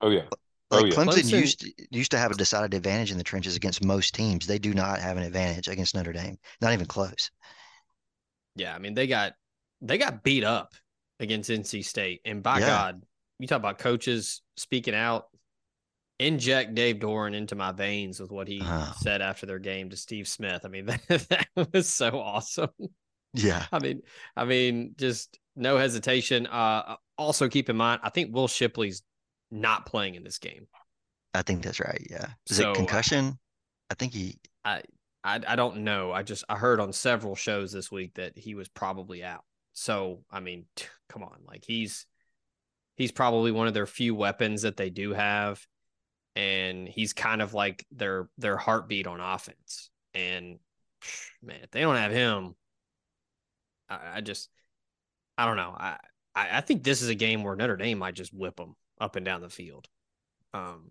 [0.00, 0.24] Oh yeah.
[0.72, 0.98] Oh, Like yeah.
[0.98, 4.12] Clemson, Clemson- used to, used to have a decided advantage in the trenches against most
[4.12, 4.44] teams.
[4.44, 6.36] They do not have an advantage against Notre Dame.
[6.60, 7.30] Not even close.
[8.56, 9.34] Yeah, I mean they got
[9.80, 10.72] they got beat up
[11.20, 12.66] against NC State, and by Yeah.
[12.66, 13.02] God,
[13.38, 15.26] you talk about coaches speaking out.
[16.20, 18.94] Inject Dave Doeren into my veins with what he Oh.
[19.00, 20.64] said after their game to Steve Smith.
[20.64, 22.70] I mean that, that was so awesome.
[23.32, 23.66] Yeah.
[23.72, 24.02] I mean,
[24.36, 26.46] I mean, just no hesitation.
[26.46, 29.02] Uh, also keep in mind, I think Will Shipley's
[29.50, 30.68] not playing in this game.
[31.34, 32.06] I think that's right.
[32.08, 32.26] Yeah.
[32.48, 33.36] Is So, uh, it concussion?
[33.90, 34.38] I think he.
[35.24, 36.12] I I don't know.
[36.12, 39.44] I just I heard on several shows this week that he was probably out.
[39.72, 42.06] So I mean, t- come on, like he's
[42.96, 45.66] he's probably one of their few weapons that they do have,
[46.36, 49.90] and he's kind of like their their heartbeat on offense.
[50.12, 50.58] And
[51.42, 52.54] man, if they don't have him,
[53.88, 54.50] I, I just
[55.38, 55.74] I don't know.
[55.76, 55.96] I,
[56.34, 59.16] I I think this is a game where Notre Dame might just whip them up
[59.16, 59.88] and down the field.
[60.52, 60.90] Um,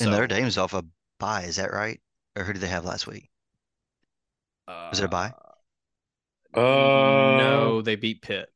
[0.00, 0.84] and Notre so, Dame's off a
[1.18, 1.42] bye.
[1.42, 2.00] Is that right?
[2.36, 3.30] Or who did they have last week?
[4.90, 5.34] Was it a bye?
[6.54, 8.52] Uh, no, they beat Pitt.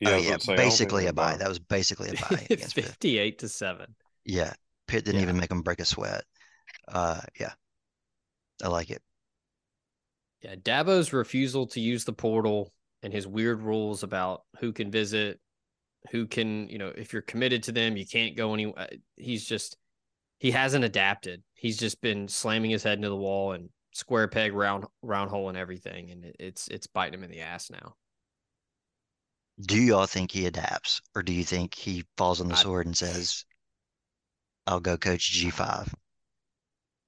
[0.00, 0.36] Yeah, I oh, yeah.
[0.38, 1.36] say, I don't think basically a was bye.
[1.36, 2.96] That was basically a bye against Pitt.
[3.00, 3.94] 58 to 7.
[4.24, 4.54] Yeah.
[4.86, 5.22] Pitt didn't Yeah.
[5.22, 6.24] even make them break a sweat.
[6.88, 7.52] Uh, yeah.
[8.62, 9.02] I like it.
[10.42, 15.40] Yeah, Dabo's refusal to use the portal and his weird rules about who can visit,
[16.12, 18.88] who can, you know, if you're committed to them, you can't go anywhere.
[19.16, 19.77] He's just
[20.38, 21.42] he hasn't adapted.
[21.54, 25.48] He's just been slamming his head into the wall and square peg round round hole
[25.48, 27.94] and everything and it's it's biting him in the ass now.
[29.60, 32.86] Do y'all think he adapts, or do you think he falls on the I- sword
[32.86, 33.44] and says,
[34.68, 35.92] "I'll go coach G5"?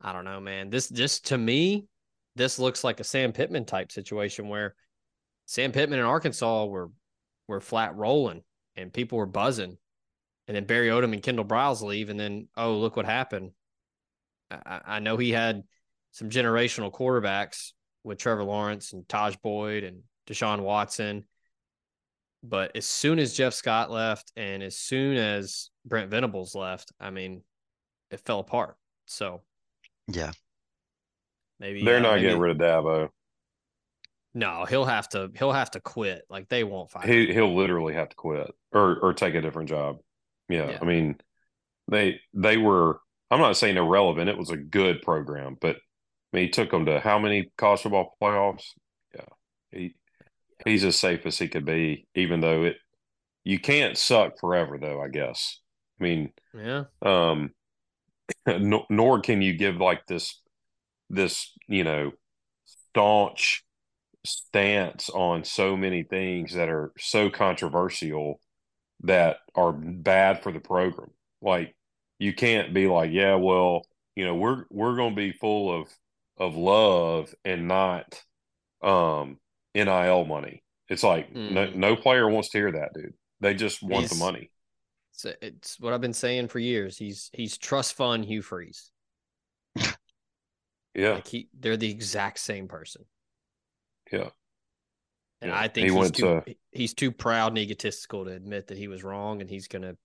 [0.00, 0.70] I don't know, man.
[0.70, 1.86] This this to me,
[2.34, 4.74] this looks like a Sam Pittman type situation where
[5.46, 6.90] Sam Pittman in Arkansas were
[7.46, 8.42] were flat rolling
[8.76, 9.78] and people were buzzing.
[10.50, 13.52] And then Barry Odom and Kendall Briles leave, and then oh, look what happened.
[14.50, 15.62] I, I- I know he had
[16.10, 17.70] some generational quarterbacks
[18.02, 21.22] with Trevor Lawrence and Tajh Boyd and Deshaun Watson.
[22.42, 27.10] But as soon as Jeff Scott left and as soon as Brent Venables left, I
[27.10, 27.44] mean,
[28.10, 28.74] it fell apart.
[29.06, 29.42] So
[30.08, 30.32] Yeah.
[31.60, 33.08] maybe They're uh, not maybe- getting rid of Dabo.
[34.34, 35.30] No, he'll have to.
[35.36, 36.22] He'll have to quit.
[36.28, 37.06] Like they won't fire.
[37.06, 37.34] He him.
[37.34, 39.98] he'll literally have to quit or or take a different job.
[40.50, 40.78] Yeah, Yeah.
[40.80, 41.16] I mean,
[41.88, 43.00] they they were.
[43.30, 44.28] I'm not saying irrelevant.
[44.28, 47.82] It was a good program, but I mean, he took them to how many college
[47.82, 48.64] football playoffs?
[49.14, 49.22] Yeah,
[49.70, 49.94] he
[50.64, 52.06] he's as safe as he could be.
[52.14, 52.76] Even though it,
[53.44, 55.00] you can't suck forever, though.
[55.00, 55.60] I guess.
[56.00, 57.50] I mean, Yeah, um,
[58.46, 60.40] nor, nor can you give like this
[61.08, 62.12] this you know
[62.64, 63.64] staunch
[64.24, 68.40] stance on so many things that are so controversial
[69.04, 71.10] that are bad for the program
[71.42, 71.74] like
[72.18, 73.82] you can't be like yeah well
[74.16, 75.88] you know we're we're going to be full of
[76.38, 78.22] of love and not
[78.82, 79.38] um
[79.74, 81.74] nil money it's like no, Mhm.
[81.76, 84.50] no player wants to hear that dude they just want the money
[85.12, 86.96] it's, it's what I've been saying for years.
[86.96, 88.90] He's he's trust fund Hugh Freeze.
[90.94, 93.04] yeah Like he, they're the exact same person.
[94.12, 94.30] yeah
[95.42, 98.32] And Yeah, I think he he's went too to- he's too proud and egotistical to
[98.32, 99.96] admit that he was wrong, and he's gonna,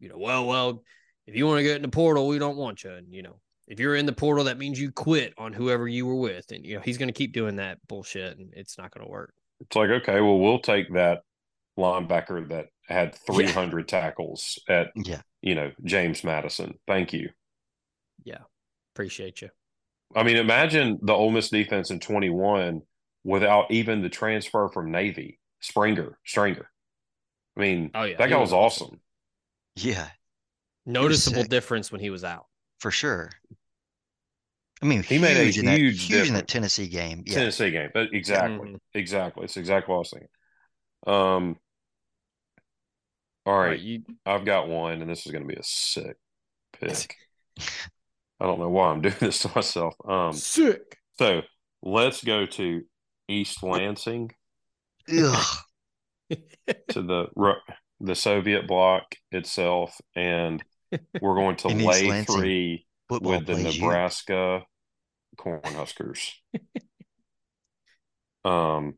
[0.00, 0.82] you know, well, well,
[1.26, 3.40] if you want to get in the portal, we don't want you, and you know,
[3.68, 6.64] if you're in the portal, that means you quit on whoever you were with, and
[6.64, 9.34] you know, he's gonna keep doing that bullshit, and it's not gonna work.
[9.60, 11.22] It's like, okay, well, we'll take that
[11.78, 15.22] linebacker that had 300 tackles at, Yeah.
[15.42, 16.78] you know, James Madison.
[16.86, 17.30] Thank you.
[18.24, 18.42] Yeah,
[18.94, 19.50] appreciate you.
[20.14, 22.82] I mean, imagine the Ole Miss defense in 21
[23.24, 26.70] without even the transfer from Navy, Springer, Stringer.
[27.56, 28.52] I mean, Oh yeah, that he guy was awesome.
[28.52, 29.00] awesome.
[29.76, 30.10] Yeah.
[30.86, 32.46] Noticeable difference when he was out.
[32.78, 33.30] For sure.
[34.82, 36.48] I mean, He made a huge in that, huge huge in that.
[36.48, 37.22] Tennessee game.
[37.26, 37.34] Yeah.
[37.34, 37.90] Tennessee game.
[37.92, 38.68] But exactly.
[38.68, 38.80] Mhm.
[38.94, 39.44] Exactly.
[39.44, 40.28] It's exactly what I was thinking.
[41.06, 41.60] Um,
[43.46, 43.68] all All right.
[43.68, 46.16] right, you I've got one, and this is going to be a sick
[46.72, 47.16] pick.
[48.40, 49.94] I don't know why I'm doing this to myself.
[50.06, 50.98] Um, sick.
[51.18, 51.42] so
[51.82, 52.84] let's go to
[53.28, 54.30] East Lansing
[55.08, 57.26] to the
[58.00, 60.62] the Soviet bloc itself, and
[61.20, 63.82] we're going to In lay three with the plays you.
[63.82, 64.62] Nebraska
[65.36, 66.32] Cornhuskers.
[68.44, 68.94] um,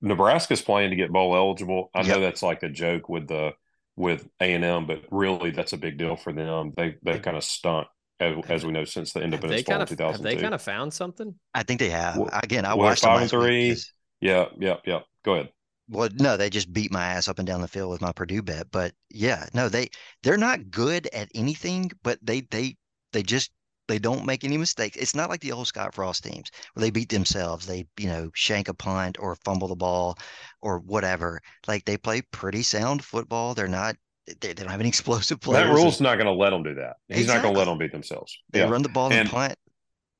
[0.00, 1.90] Nebraska's playing to get bowl eligible.
[1.94, 3.52] I know that's like a joke with the
[3.96, 6.72] with A and M, but really that's a big deal for them.
[6.76, 7.86] They they kind of stunk
[8.20, 10.22] as, as we know since the Have Independence they Bowl kind in of have 2002.
[10.22, 11.34] they kind of found something?
[11.54, 12.22] I think they have.
[12.22, 13.52] Well, Again, I well, watched them five and last week
[14.20, 15.00] Yeah, yeah, yeah.
[15.24, 15.52] Go ahead.
[15.88, 18.42] Well, no, they just beat my ass up and down the field with my Purdue
[18.42, 18.70] bet.
[18.70, 19.88] But yeah, no, they
[20.22, 22.76] they're not good at anything, but they they
[23.12, 23.50] they just
[23.88, 24.96] they don't make any mistakes.
[24.98, 27.66] It's not like the old Scott Frost teams where they beat themselves.
[27.66, 30.18] They, you know, shank a punt or fumble the ball
[30.62, 31.40] or whatever.
[31.66, 33.54] Like they play pretty sound football.
[33.54, 33.96] They're not
[34.26, 35.66] they, they don't have any explosive players.
[35.68, 36.96] That rule's not going to let them do that.
[37.08, 38.36] He's not going to let them beat themselves.
[38.50, 38.68] They Yeah.
[38.70, 39.54] run the ball and, And- punt.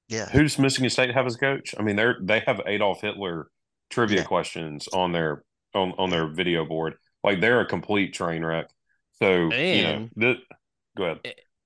[0.08, 0.28] Yeah.
[0.28, 1.74] Who's Michigan State have as coach?
[1.78, 3.48] I mean, they're they have Adolf Hitler
[3.88, 4.24] trivia Yeah.
[4.24, 5.44] questions on their
[5.74, 6.94] on on their video board.
[7.22, 8.66] Like they're a complete train wreck.
[9.18, 10.36] So you know, And- th-
[10.96, 11.20] go ahead.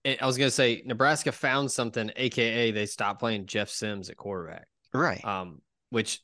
[0.07, 4.17] I- I was gonna say Nebraska found something, aka they stopped playing Jeff Sims at
[4.17, 4.69] quarterback.
[4.95, 5.23] Right.
[5.25, 5.61] Um,
[5.91, 6.21] which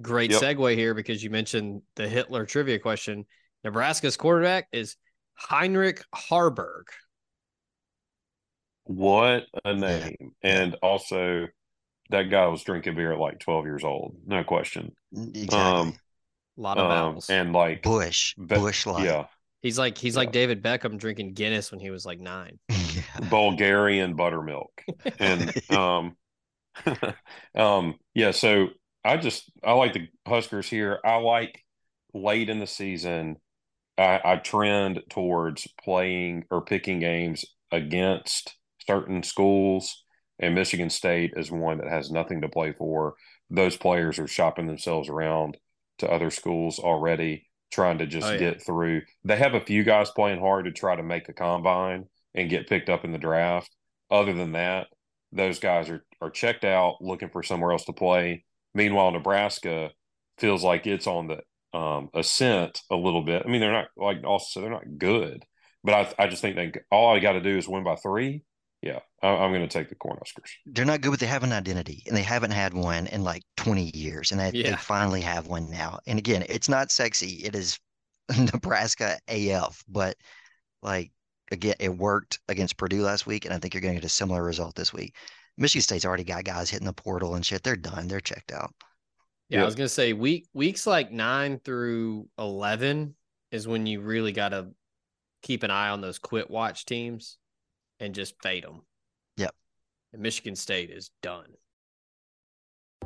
[0.00, 0.42] great Yep.
[0.42, 3.24] segue here because you mentioned the Hitler trivia question.
[3.64, 4.96] Nebraska's quarterback is
[5.34, 6.84] Heinrich Haarberg.
[8.84, 10.32] What a name!
[10.42, 11.46] And also,
[12.10, 14.16] that guy was drinking beer at like twelve years old.
[14.26, 14.92] No question.
[15.12, 15.56] Exactly.
[15.58, 15.94] Um,
[16.58, 17.30] A lot of um, vowels.
[17.30, 18.34] and like Bush.
[18.34, 19.04] Be- Bush like.
[19.04, 19.26] yeah,
[19.62, 20.32] he's like he's like.
[20.32, 22.58] David Beckham drinking Guinness when he was like nine.
[22.68, 23.28] yeah.
[23.30, 24.82] Bulgarian buttermilk.
[25.20, 26.16] and um
[27.54, 28.68] um yeah so
[29.04, 31.62] i just i like the huskers here i like
[32.14, 33.36] late in the season
[34.02, 40.04] i i trend towards playing or picking games against certain schools
[40.38, 43.14] and michigan state is one that has nothing to play for
[43.50, 45.56] those players are shopping themselves around
[45.98, 48.38] to other schools already trying to just Oh, yeah.
[48.38, 52.06] get through they have a few guys playing hard to try to make a combine
[52.34, 53.70] and get picked up in the draft
[54.10, 54.88] other than that
[55.32, 58.44] those guys are are checked out looking for somewhere else to play.
[58.74, 59.90] Meanwhile, Nebraska
[60.38, 61.38] feels like it's on the
[61.72, 63.42] um, ascent a little bit.
[63.44, 65.44] I mean, they're not like also they're not good,
[65.84, 68.44] but I I just think they all I got to do is win by three.
[68.82, 70.50] Yeah, I, I'm going to take the Cornhuskers.
[70.66, 73.42] They're not good, but they have an identity, and they haven't had one in like
[73.56, 76.00] 20 years, and they, they finally have one now.
[76.08, 77.42] And again, it's not sexy.
[77.44, 77.78] It is
[78.38, 80.16] Nebraska AF, but
[80.82, 81.12] like
[81.52, 84.10] again, it worked against Purdue last week, and I think you're going to get a
[84.10, 85.14] similar result this week.
[85.58, 87.62] Michigan State's already got guys hitting the portal and shit.
[87.62, 88.08] They're done.
[88.08, 88.74] They're checked out.
[89.52, 89.62] Yeah, Yeah.
[89.64, 93.14] I was gonna say week weeks like nine through eleven
[93.50, 94.68] is when you really got to
[95.42, 97.36] keep an eye on those quit watch teams
[98.00, 98.80] and just fade them.
[99.36, 99.54] Yep.
[100.14, 101.52] And Michigan State is done.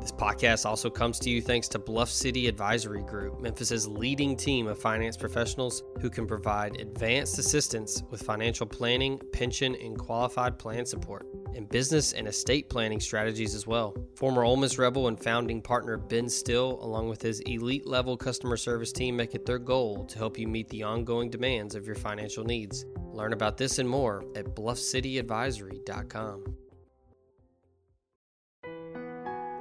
[0.00, 4.66] This podcast also comes to you thanks to Bluff City Advisory Group, Memphis's leading team
[4.66, 10.84] of finance professionals who can provide advanced assistance with financial planning, pension, and qualified plan
[10.84, 13.96] support, and business and estate planning strategies as well.
[14.16, 18.56] Former Ole Miss Rebel and founding partner Ben Still, along with his elite level customer
[18.56, 21.96] service team, make it their goal to help you meet the ongoing demands of your
[21.96, 22.84] financial needs.
[23.12, 26.65] Learn about this and more at bluffcityadvisory.com.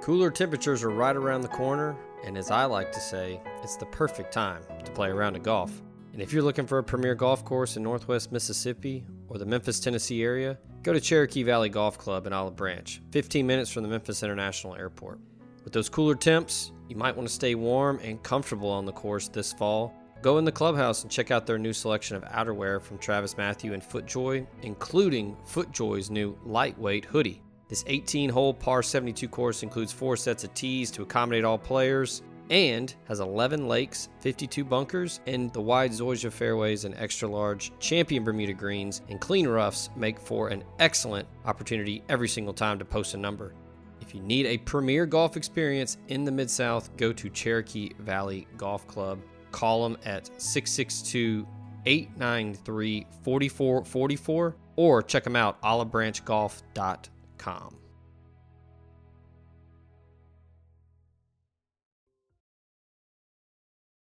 [0.05, 3.87] Cooler temperatures are right around the corner, and as I like to say, it's the
[3.87, 5.81] perfect time to play around a round of golf.
[6.13, 9.79] And if you're looking for a premier golf course in Northwest Mississippi or the Memphis,
[9.79, 13.89] Tennessee area, go to Cherokee Valley Golf Club in Olive Branch, 15 minutes from the
[13.89, 15.19] Memphis International Airport.
[15.63, 19.27] With those cooler temps, you might want to stay warm and comfortable on the course
[19.27, 19.91] this fall.
[20.21, 23.81] Go in the clubhouse and check out their new selection of outerwear from TravisMathew and
[23.81, 27.41] FootJoy, including FootJoy's new lightweight hoodie.
[27.67, 32.21] This 18 hole par 72 course includes four sets of tees to accommodate all players
[32.51, 38.23] and has 11 lakes, 52 bunkers, and the wide Zoysia fairways and extra large champion
[38.23, 43.15] Bermuda greens and clean roughs make for an excellent opportunity every single time to post
[43.15, 43.55] a number.
[43.99, 48.47] If you need a premier golf experience in the Mid South, go to Cherokee Valley
[48.57, 49.19] Golf Club.
[49.51, 51.47] Call them at 662
[51.87, 57.14] 893 4444 or check them out olivebranchgolf.com.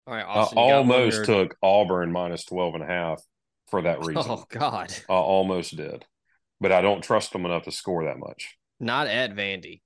[0.08, 3.22] All right, Austin, you almost took Auburn minus 12 and a half
[3.70, 4.24] for that reason.
[4.32, 6.06] Oh God, I almost did,
[6.62, 8.56] but I don't trust them enough to score that much.
[8.80, 9.82] not at Vandy,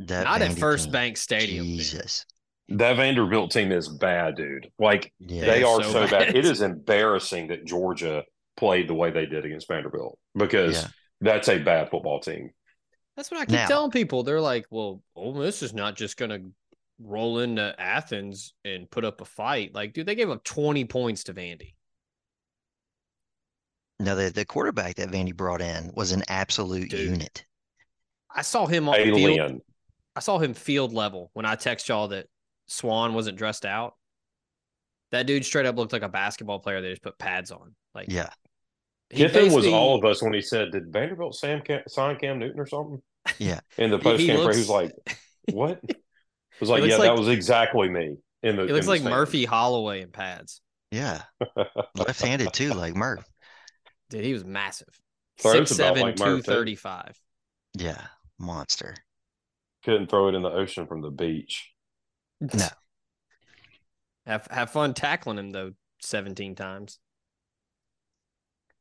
[0.00, 1.66] That not at First team, Bank Stadium.
[1.66, 1.78] man.
[1.78, 2.26] Jesus.
[2.68, 4.68] That Vanderbilt team is bad, dude.
[4.78, 5.40] Like Yeah.
[5.46, 6.10] they They're are so so, bad.
[6.10, 6.36] bad.
[6.36, 8.22] It is embarrassing that Georgia
[8.56, 10.88] played the way they did against Vanderbilt because Yeah.
[11.20, 12.50] That's a bad football team.
[13.16, 14.22] That's what I keep Now- telling people.
[14.22, 16.50] They're like, "Well, Ole Miss is not just going to
[16.98, 21.24] roll into Athens and put up a fight." Like, dude, they gave up twenty points
[21.24, 21.74] to Vandy.
[23.98, 27.10] No, the, the quarterback that Vandy brought in was an absolute Dude.
[27.10, 27.46] unit.
[28.34, 29.62] I saw him on field.
[30.14, 32.26] I saw him field level when I text y'all that
[32.66, 33.94] Swan wasn't dressed out.
[35.12, 36.82] That dude straight up looked like a basketball player.
[36.82, 37.74] They just put pads on.
[37.94, 38.28] Like, Yeah.
[39.10, 42.38] He Kiffin was all of us when he said, "Did Vanderbilt Sam Cam, sign Cam
[42.38, 43.02] Newton or something?"
[43.38, 43.60] Yeah.
[43.78, 44.92] In the He- post he game, he looks- was like,
[45.52, 48.84] "What?" It was like, "Yeah, like- that was exactly me." In the it looks in
[48.86, 49.10] the like stands.
[49.16, 50.60] Murphy Holloway in pads.
[50.90, 51.22] Yeah.
[51.96, 53.24] Left-handed too, like Murph.
[54.08, 54.88] Dude, he was massive.
[55.38, 56.50] Throws Six seven, like two Murph, too.
[56.52, 57.18] thirty five.
[57.74, 58.00] Yeah.
[58.38, 58.94] Monster.
[59.84, 61.72] Couldn't throw it in the ocean from the beach.
[62.40, 62.66] No.
[64.26, 66.98] Have have fun tackling him though, seventeen times.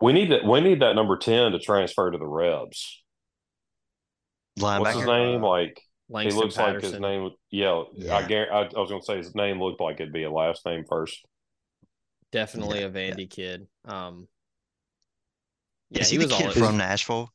[0.02, 0.46] We need that.
[0.46, 3.02] We need that number ten to transfer to the Rebs.
[4.58, 5.42] What's his name?
[5.42, 7.32] Like Langston he looks like his name.
[7.52, 8.16] Yeah, Yeah.
[8.18, 10.66] I, I, I was going to say his name looked like it'd be a last
[10.66, 11.26] name first.
[12.32, 13.68] Definitely Yeah, a Vandy kid.
[13.86, 14.28] Um,
[15.90, 17.32] yeah, Is he, he, was the kid all from Nashville?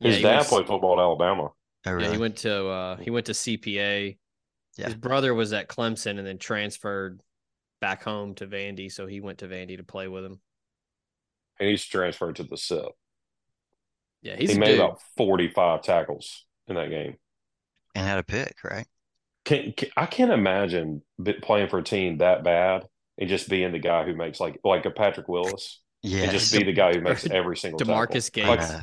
[0.00, 1.50] His he dad went- played football at Alabama.
[1.86, 2.06] Oh, really?
[2.06, 4.18] Yeah, he went to uh he went to CPA.
[4.76, 4.84] Yeah.
[4.86, 7.22] His brother was at Clemson and then transferred
[7.80, 10.40] back home to Vandy, so he went to Vandy to play with him.
[11.60, 12.86] And he's transferred to the SIP.
[14.22, 14.80] Yeah, he's he made dude.
[14.80, 17.16] about forty-five tackles in that game.
[17.94, 18.86] and had a pick, right?
[19.44, 21.02] Can, can- I can't imagine
[21.42, 22.86] playing for a team that bad
[23.16, 26.24] and just being the guy who makes like like a Patrick Willis Yeah.
[26.24, 28.56] and just be the guy who makes every single Demarcus tackle.
[28.56, 28.72] Gates.
[28.72, 28.82] Like,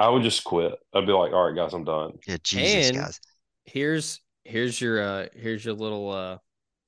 [0.00, 0.74] I would just quit.
[0.94, 2.12] I'd be like, all right, guys, I'm done.
[2.26, 3.20] yeah, Jesus, And- guys.
[3.64, 6.38] here's here's your uh here's your little uh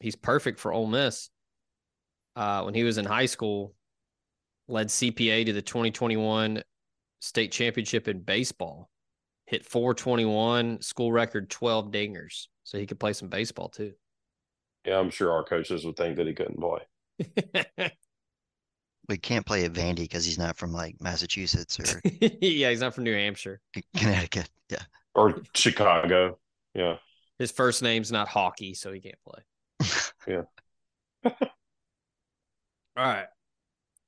[0.01, 1.31] he's perfect for Ole Miss.
[2.37, 3.75] Uh when he was in high school,
[4.71, 6.63] led CPA to the 2021
[7.21, 8.89] state championship in baseball.
[9.47, 12.47] Hit 421, school record 12 dingers.
[12.65, 13.93] So he could play some baseball too.
[14.87, 17.91] Yeah, I'm sure our coaches would think that he couldn't play.
[19.11, 22.01] We can't play at Vandy because he's not from like Massachusetts or
[22.41, 23.61] yeah, he's not from New Hampshire.
[23.97, 24.49] Connecticut.
[24.71, 24.83] Yeah.
[25.17, 26.39] Or Chicago.
[26.75, 26.99] Yeah.
[27.41, 29.43] His first name's not hockey, so he can't play.
[30.29, 30.43] Yeah.
[31.25, 31.33] All
[32.97, 33.27] right.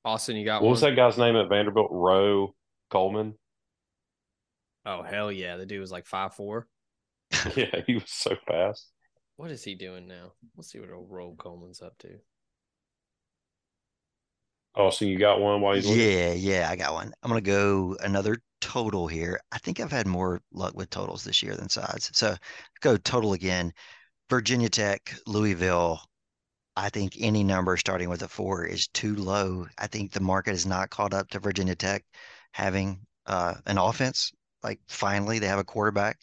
[0.05, 0.71] Austin, you got What one?
[0.71, 1.89] was that guy's name at Vanderbilt?
[1.91, 2.55] Roe
[2.91, 3.39] Coleman.
[4.87, 5.57] Oh hell yeah.
[5.57, 6.69] The dude was like five four.
[7.57, 8.89] Yeah, he was so fast.
[9.37, 10.33] What is he doing now?
[10.57, 12.19] Let's see what old Roll Coleman's up to.
[14.75, 16.01] Austin, you got one while he's looking?
[16.01, 17.13] Yeah, yeah, I got one.
[17.23, 19.41] I'm gonna go another total here.
[19.53, 22.11] I think I've had more luck with totals this year than sides.
[22.15, 22.37] So
[22.81, 23.73] go total again.
[24.31, 26.01] Virginia Tech, Louisville.
[26.77, 29.67] I think any number starting with a four is too low.
[29.79, 32.05] I think the market is not caught up to Virginia Tech
[32.53, 34.33] having uh, an offense.
[34.63, 36.19] Like finally, they have a quarterback.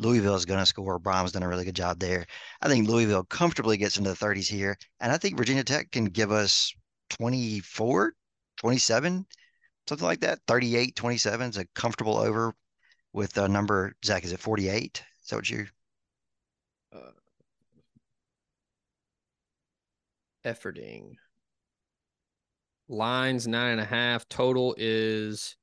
[0.00, 0.98] Louisville is going to score.
[0.98, 2.26] Brohm's done a really good job there.
[2.60, 4.76] I think Louisville comfortably gets into the 30s here.
[5.00, 6.74] And I think Virginia Tech can give us
[7.10, 8.12] 24,
[8.58, 9.26] 27,
[9.88, 10.40] something like that.
[10.48, 12.54] 38, 27 is a comfortable over
[13.12, 13.94] with a number.
[14.04, 15.04] Zach, is it 48?
[15.22, 15.66] Is that what you?
[20.44, 21.14] Efforting.
[22.88, 24.28] Lines nine and a half.
[24.28, 25.56] Total is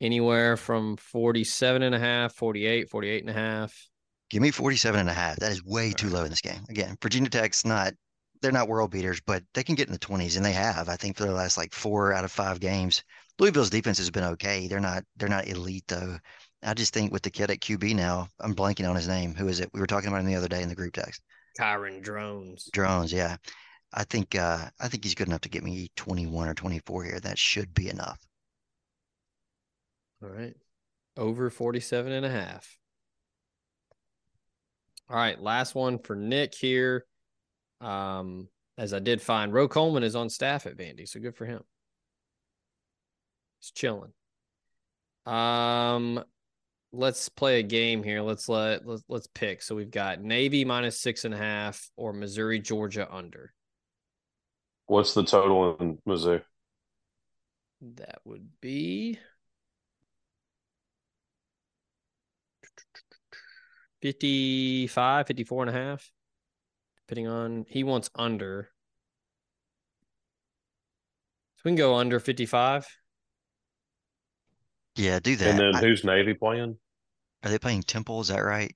[0.00, 3.88] anywhere from 47 and a half, 48, 48 and a half.
[4.30, 5.36] Give me 47 and a half.
[5.36, 6.64] That is way too low in this game.
[6.68, 7.92] Again, Virginia Tech's not,
[8.40, 10.96] they're not world beaters, but they can get in the 20s, and they have, I
[10.96, 13.02] think, for the last like four out of five games.
[13.38, 14.68] Louisville's defense has been okay.
[14.68, 16.18] They're not, they're not elite though.
[16.62, 19.34] I just think with the kid at QB now, I'm blanking on his name.
[19.34, 19.70] Who is it?
[19.74, 21.20] We were talking about him the other day in the group text.
[21.58, 22.68] Kyron Drones.
[22.72, 23.36] Drones, yeah.
[23.92, 27.20] I think uh I think he's good enough to get me 21 or 24 here.
[27.20, 28.18] That should be enough.
[30.22, 30.54] All right.
[31.16, 32.76] Over 47 and a half.
[35.08, 35.40] All right.
[35.40, 37.04] Last one for Nick here.
[37.80, 38.48] Um,
[38.78, 41.62] as I did find, Roe Coleman is on staff at Vandy, so good for him.
[43.60, 44.12] He's chilling.
[45.26, 46.24] Um,
[46.94, 48.22] let's play a game here.
[48.22, 49.62] Let's let let's let's pick.
[49.62, 53.52] So we've got Navy minus six and a half or Missouri Georgia under.
[54.86, 56.42] What's the total in Missouri?
[57.96, 59.18] That would be
[64.02, 66.10] 55, 54 and a half.
[67.06, 68.70] Depending on he wants under.
[71.56, 72.86] So we can go under 55.
[74.96, 75.48] Yeah, do that.
[75.48, 76.78] And then I- who's Navy playing?
[77.44, 78.20] Are they playing Temple?
[78.20, 78.74] Is that right?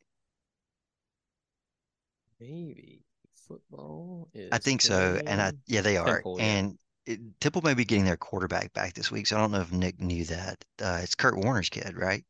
[2.40, 3.04] Maybe
[3.34, 5.20] football is I think so.
[5.26, 6.16] And I yeah, they are.
[6.16, 6.46] Temple, yeah.
[6.46, 9.26] And it, Temple may be getting their quarterback back this week.
[9.26, 10.64] So I don't know if Nick knew that.
[10.80, 12.24] Uh, it's Kurt Warner's kid, right?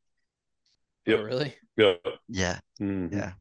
[1.09, 1.55] Oh, really?
[1.77, 1.95] Yeah.
[2.29, 3.13] Yeah, Mhm.
[3.13, 3.33] yeah.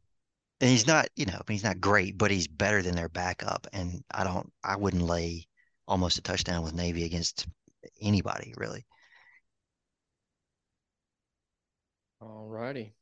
[0.61, 3.67] And he's not, you know, he's not great, but he's better than their backup.
[3.73, 5.47] And I don't, I wouldn't lay
[5.87, 7.47] almost a touchdown with Navy against
[8.01, 8.85] anybody, really.
[12.21, 12.93] All righty.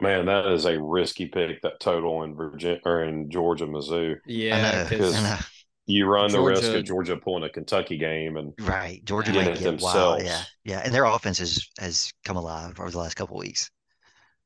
[0.00, 1.60] Man, that is a risky pick.
[1.62, 4.16] That total in Virginia or in Georgia, Mizzou.
[4.26, 5.46] Yeah, because
[5.86, 9.04] you run the risk of Georgia pulling a Kentucky game, and Right.
[9.04, 9.38] Georgia Yeah.
[9.44, 10.22] might Get it get wild.
[10.22, 10.42] Yeah.
[10.64, 10.78] Yeah.
[10.84, 13.70] And their offense has has come alive over the last couple weeks.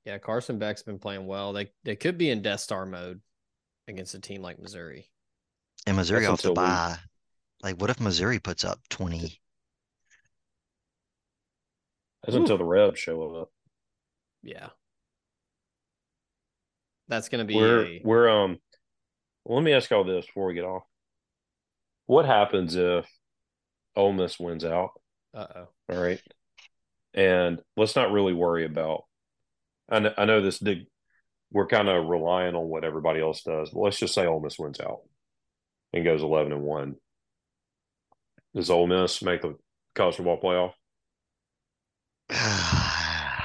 [0.05, 1.53] Yeah, Carson Beck's been playing well.
[1.53, 3.21] They they could be in Death Star mode
[3.87, 5.09] against a team like Missouri.
[5.87, 6.97] And Missouri That's off the until we- bye.
[7.63, 9.41] Like, what if Missouri puts up 20?
[12.25, 13.51] That's until the Rebs show up.
[14.43, 14.69] Yeah.
[17.09, 18.59] That's gonna be We're a we're um.
[19.45, 20.85] Let me ask y'all this before we get off.
[22.07, 23.07] What happens if
[23.95, 24.91] Ole Miss wins out?
[25.35, 25.69] uh oh.
[25.91, 26.23] All right,
[27.13, 29.05] and let's not really worry about.
[29.91, 30.87] I know, I know this big.
[31.53, 33.71] We're kind of relying on what everybody else does.
[33.71, 35.01] But let's just say Ole Miss wins out
[35.93, 36.95] and goes eleven and one.
[38.55, 39.57] Does Ole Miss make the
[39.95, 40.73] college football playoff?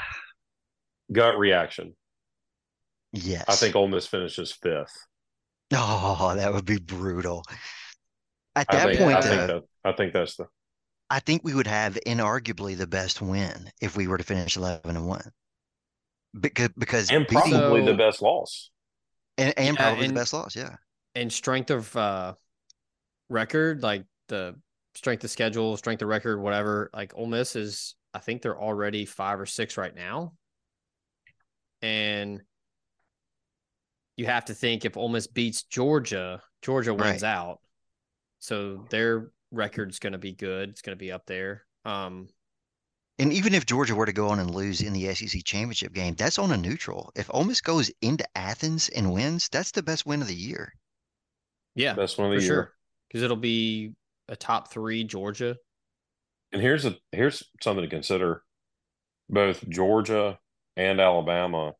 [1.11, 1.95] Gut reaction.
[3.13, 3.45] yes.
[3.47, 4.93] I think Ole Miss finishes fifth.
[5.73, 7.43] Oh, that would be brutal.
[8.55, 10.45] At I that think, point, I think that I think that's the
[11.09, 14.95] I think we would have inarguably the best win if we were to finish 11
[14.95, 15.21] and 1.
[16.39, 18.69] Because because and beating- probably the best loss.
[19.37, 20.75] and, and Yeah, probably and- the best loss, yeah.
[21.15, 22.33] And strength of uh
[23.29, 24.55] record, like the
[24.95, 29.05] strength of schedule, strength of record, whatever, like Ole Miss is I think they're already
[29.05, 30.33] five or six right now.
[31.81, 32.41] And
[34.17, 37.23] you have to think if Ole Miss beats Georgia, Georgia wins Right.
[37.23, 37.59] out.
[38.39, 40.69] So their record's gonna be good.
[40.69, 41.65] It's gonna be up there.
[41.85, 42.29] Um
[43.19, 46.15] And even if Georgia were to go on and lose in the SEC championship game,
[46.15, 47.11] that's on a neutral.
[47.15, 50.73] If Ole Miss goes into Athens and wins, that's the best win of the year.
[51.75, 52.47] yeah, Best one of the year.
[52.47, 52.73] sure.
[53.07, 53.93] Because it'll be
[54.29, 55.57] a top three Georgia.
[56.51, 58.43] And here's a here's something to consider.
[59.29, 60.39] Both Georgia
[60.77, 61.73] and Alabama,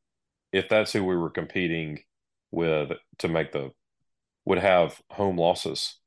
[0.52, 2.00] if that's who we were competing
[2.52, 3.72] with to make the
[4.46, 5.98] would have home losses.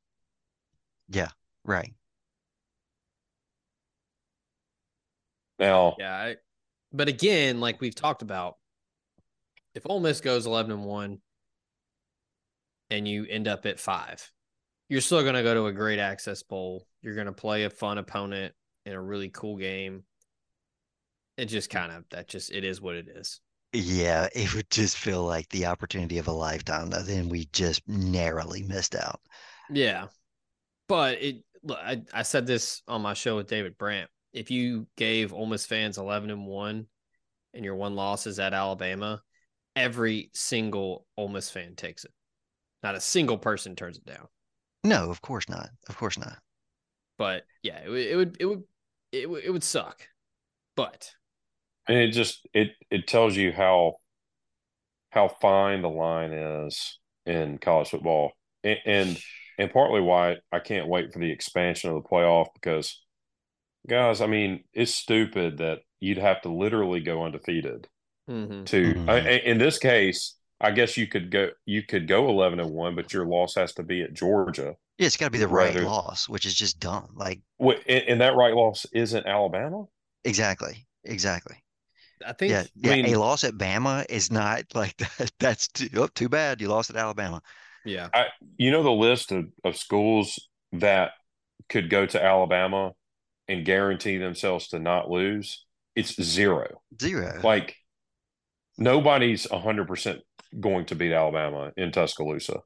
[1.09, 1.31] Yeah.
[1.65, 1.95] Right.
[5.59, 6.37] Now, Yeah, I,
[6.93, 8.57] but again, like we've talked about,
[9.75, 11.21] if Ole Miss goes eleven and one,
[12.91, 14.31] and you end up at five,
[14.93, 16.87] you're still going to go to a great access bowl.
[17.01, 18.53] You're going to play a fun opponent
[18.85, 20.03] in a really cool game.
[21.39, 23.41] It just kind of that just it is what it is.
[23.73, 27.01] Yeah, it would just feel like the opportunity of a lifetime, though.
[27.01, 29.23] Then we just narrowly missed out.
[29.71, 30.09] Yeah,
[30.89, 31.43] but it.
[31.63, 34.11] Look, I I said this on my show with David Brandt.
[34.35, 36.87] If you gave Ole Miss fans eleven and one,
[37.55, 39.23] and your one loss is at Alabama,
[39.75, 42.13] every single Ole Miss fan takes it.
[42.83, 44.29] Not a single person turns it down.
[44.85, 45.71] No, of course not.
[45.89, 46.39] Of course not.
[47.19, 48.65] But yeah, it, would- it would it would
[49.13, 50.09] it would it would suck.
[50.77, 51.15] But
[51.89, 53.97] and it just it it tells you how
[55.11, 58.33] how fine the line is in college football,
[58.65, 59.19] and and,
[59.59, 63.01] and partly why I can't wait for the expansion of the playoff because,
[63.89, 67.89] guys, I mean, it's stupid that you'd have to literally go undefeated
[68.29, 68.67] mhm.
[68.67, 69.09] to Mhm.
[69.09, 72.71] I, I- in this case i guess you could go you could go 11 and
[72.71, 75.49] 1 but your loss has to be at georgia Yeah, it's got to be the
[75.49, 77.09] right Rather- loss, which is just dumb.
[77.15, 79.85] Like, Wh- and, and that right loss isn't alabama
[80.25, 80.87] exactly.
[81.05, 81.57] Exactly.
[82.25, 82.65] I think Yeah.
[82.77, 82.95] Yeah.
[83.03, 85.33] mean- a loss at Bama is not like that.
[85.41, 86.61] That's too, oh, too bad.
[86.61, 87.43] You lost at Alabama.
[87.85, 88.09] yeah.
[88.15, 90.39] I, you know the list of, of schools
[90.73, 91.13] that
[91.69, 92.93] could go to alabama
[93.49, 95.65] and guarantee themselves to not lose
[95.97, 97.41] it's zero Zero.
[97.43, 97.77] like
[98.79, 100.21] nobody's 100%
[100.61, 102.61] going to beat alabama in tuscaloosa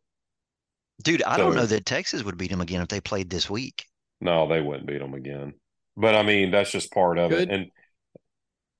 [1.03, 3.85] Dude, I don't know that Texas would beat them again if they played this week.
[4.21, 5.55] no they wouldn't beat them again
[5.97, 7.51] but i mean that's just part of Good.
[7.51, 7.67] it and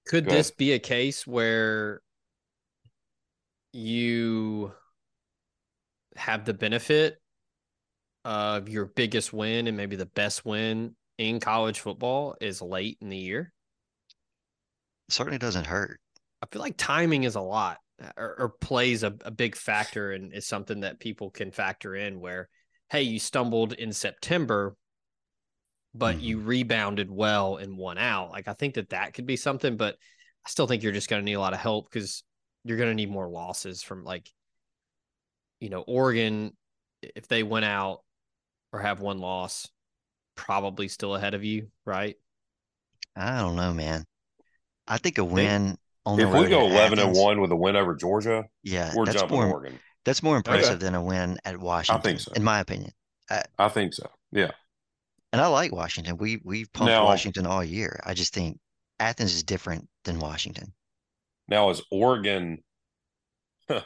[0.07, 0.39] Could Go ahead.
[0.41, 2.01] this be a case where
[3.73, 4.73] you
[6.17, 7.19] have the benefit
[8.25, 13.09] of your biggest win and maybe the best win in college football is late in
[13.11, 13.53] the year?
[15.09, 16.01] Certainly doesn't hurt.
[16.43, 17.79] I feel like timing is a lot
[18.17, 22.21] or, or plays a, a big factor and is something that people can factor in
[22.21, 22.49] where,
[22.91, 24.77] hey, you stumbled in September,
[25.95, 26.47] but you mm-hmm.
[26.47, 28.31] rebounded well and won out.
[28.31, 29.95] Like, I think that that could be something, but
[30.45, 32.23] I still think you're just going to need a lot of help because
[32.65, 34.31] you're going to need more losses from like,
[35.61, 36.57] you know, Oregon,
[37.03, 38.01] if they went out
[38.73, 39.69] or have one loss,
[40.35, 42.17] probably still ahead of you, right?
[43.17, 44.05] I don't know, man.
[44.87, 45.77] I think a win
[46.07, 48.93] on if we go at 11 and Athens- 1 with a win over georgia yeah,
[48.97, 50.85] we're that's jumping more oregon that's more impressive Okay.
[50.85, 52.33] than a win at Washington, I think so.
[52.35, 52.93] in my opinion.
[53.59, 54.53] i think so yeah
[55.33, 56.17] And I like Washington.
[56.17, 57.99] We we pumped Now- Washington all year.
[58.07, 58.59] I just think
[59.01, 60.73] Athens is different than Washington.
[61.49, 62.63] Now, is Oregon
[63.69, 63.83] Are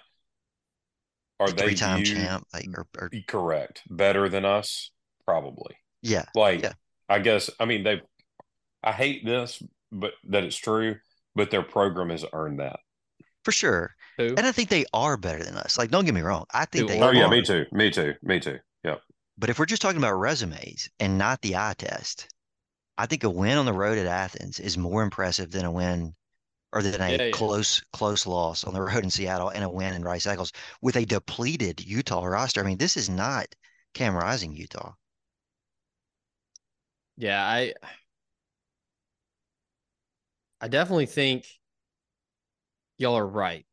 [1.49, 4.91] the they three-time viewed- champ, like or, or correct better than us?
[5.25, 5.75] Probably.
[6.03, 6.73] yeah, Like Yeah.
[7.09, 8.03] I guess I mean they've.
[8.83, 10.97] I hate this, but that it's true.
[11.35, 12.81] But their program has earned that.
[13.45, 13.95] for sure.
[14.19, 14.39] Who?
[14.39, 15.79] And I think they are better than us.
[15.79, 16.47] Like, don't get me wrong.
[16.53, 17.15] I think Who, they Oh are.
[17.15, 17.67] yeah, me too.
[17.73, 18.15] Me too.
[18.23, 18.59] Me too.
[18.85, 18.97] Yeah.
[19.39, 22.29] But if we're just talking about resumes and not the eye test,
[22.99, 26.15] I think a win on the road at Athens is more impressive than a win
[26.73, 27.31] or than a Yeah, yeah.
[27.33, 30.53] close close loss on the road in Seattle and a win in Rice Eccles
[30.83, 32.61] with a depleted Utah roster.
[32.63, 33.47] I mean, this is not
[33.95, 34.95] Cam Rising Utah.
[37.17, 37.75] Yeah, I
[40.61, 41.47] I definitely think
[42.99, 43.65] y'all are right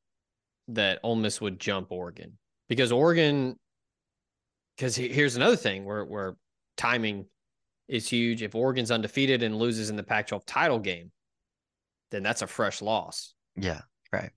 [0.70, 2.38] that Ole Miss would jump Oregon
[2.70, 3.58] because Oregon
[4.76, 6.36] because here's another thing where where
[6.78, 7.26] timing
[7.88, 8.42] is huge.
[8.42, 11.12] If Oregon's undefeated and loses in the Pac-12 title game,
[12.12, 13.34] then that's a fresh loss.
[13.56, 13.82] Yeah.
[14.12, 14.32] Right.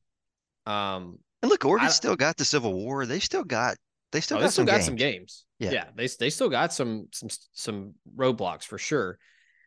[0.66, 3.06] Um, And look, Oregon still got the Civil War.
[3.06, 3.76] They still got
[4.12, 4.84] they still oh, got they still some got games.
[4.86, 5.44] some games.
[5.58, 5.70] Yeah.
[5.70, 9.18] Yeah, they they still got some some some roadblocks for sure.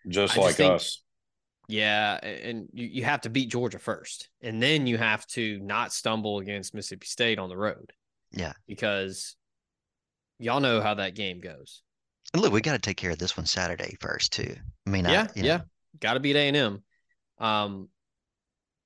[0.07, 1.02] Just I just like think- us.
[1.67, 5.93] Yeah, and you, you have to beat Georgia first, and then you have to not
[5.93, 7.93] stumble against Mississippi State on the road.
[8.33, 8.53] Yeah.
[8.67, 9.35] because
[10.39, 11.83] y'all know how that game goes.
[12.33, 14.55] And look, we got to take care of this one Saturday first too.
[14.87, 15.61] I mean, yeah, I, yeah,
[15.99, 16.83] got to beat A and M.
[17.37, 17.89] Um,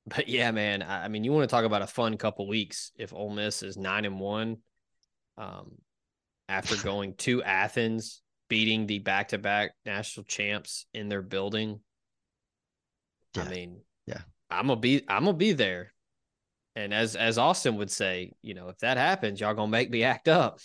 [0.05, 2.91] but yeah, man, I, I mean, you want to talk about a fun couple weeks
[2.97, 4.57] if Ole Miss is nine and one,
[5.37, 5.71] um,
[6.49, 11.79] after going to Athens, beating the back to back national champs in their building.
[13.37, 13.43] Yeah.
[13.43, 14.21] I mean, Yeah.
[14.49, 15.93] I'm gonna be, I'm gonna be there.
[16.75, 20.03] And as as Austin would say, you know, if that happens, y'all gonna make me
[20.03, 20.59] act up.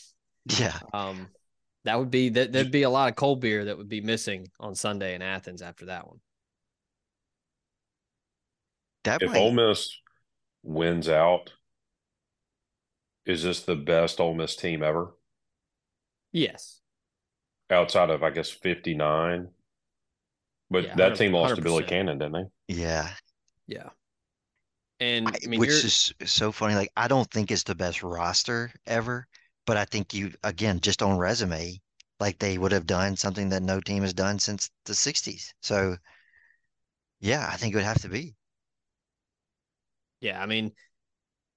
[0.58, 0.78] yeah.
[0.92, 1.28] Um,
[1.84, 2.52] that would be that.
[2.52, 5.62] There'd be a lot of cold beer that would be missing on Sunday in Athens
[5.62, 6.20] after that one.
[9.04, 9.98] That If might, Ole Miss
[10.62, 11.52] wins out,
[13.26, 15.14] is this the best Ole Miss team ever?
[16.30, 16.80] Yes.
[17.70, 19.48] Outside of I guess fifty nine.
[20.72, 22.32] But Yeah, that team lost to Billy Cannon, didn't
[22.68, 22.74] they?
[22.74, 23.14] yeah.
[23.66, 23.90] Yeah.
[25.00, 26.74] And I, I- mean, which you're- is so funny.
[26.74, 29.26] Like, I don't think it's the best roster ever,
[29.66, 31.80] but I think you, again, just on resume,
[32.20, 35.52] like they would have done something that no team has done since the 60s.
[35.62, 35.96] So,
[37.20, 38.34] yeah, I think it would have to be.
[40.20, 40.40] yeah.
[40.42, 40.72] I mean,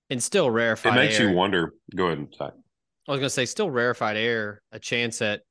[0.10, 0.94] and still rarefied.
[0.94, 1.30] It makes air.
[1.30, 1.74] you wonder.
[1.96, 2.46] Go ahead and say.
[2.46, 5.42] I was gonna say still rarefied air, a chance at,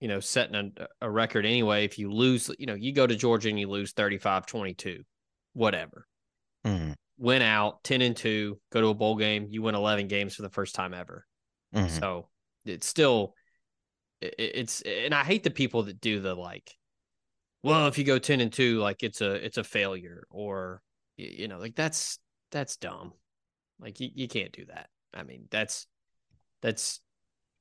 [0.00, 1.84] you know, setting a, a record anyway.
[1.84, 5.00] If you lose, you know, you go to Georgia and you lose 35-22,
[5.54, 6.06] whatever.
[6.64, 10.34] Mhm, Win out 10 and 2, go to a bowl game, you win 11 games
[10.34, 11.26] for the first time ever.
[11.74, 11.90] mhm.
[11.90, 12.28] So
[12.64, 13.34] it's still,
[14.20, 16.76] it, it's, and I hate the people that do the like,
[17.62, 20.80] well, if you go 10 and 2, like it's a, it's a failure or,
[21.16, 22.18] you know, like that's,
[22.52, 23.12] that's dumb.
[23.80, 24.88] Like you, you can't do that.
[25.12, 25.86] I mean, that's,
[26.62, 27.00] that's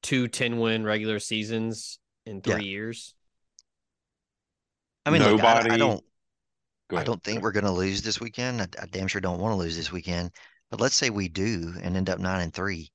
[0.04, 2.56] two 10 win regular seasons in Yeah.
[2.56, 3.14] three years.
[5.06, 6.04] I mean, look, I, I Nobody- don't,
[6.91, 8.62] I don't think we're going to lose this weekend.
[8.62, 10.32] I, I damn sure don't want to lose this weekend.
[10.70, 12.91] But let's say we do and end up nine and three.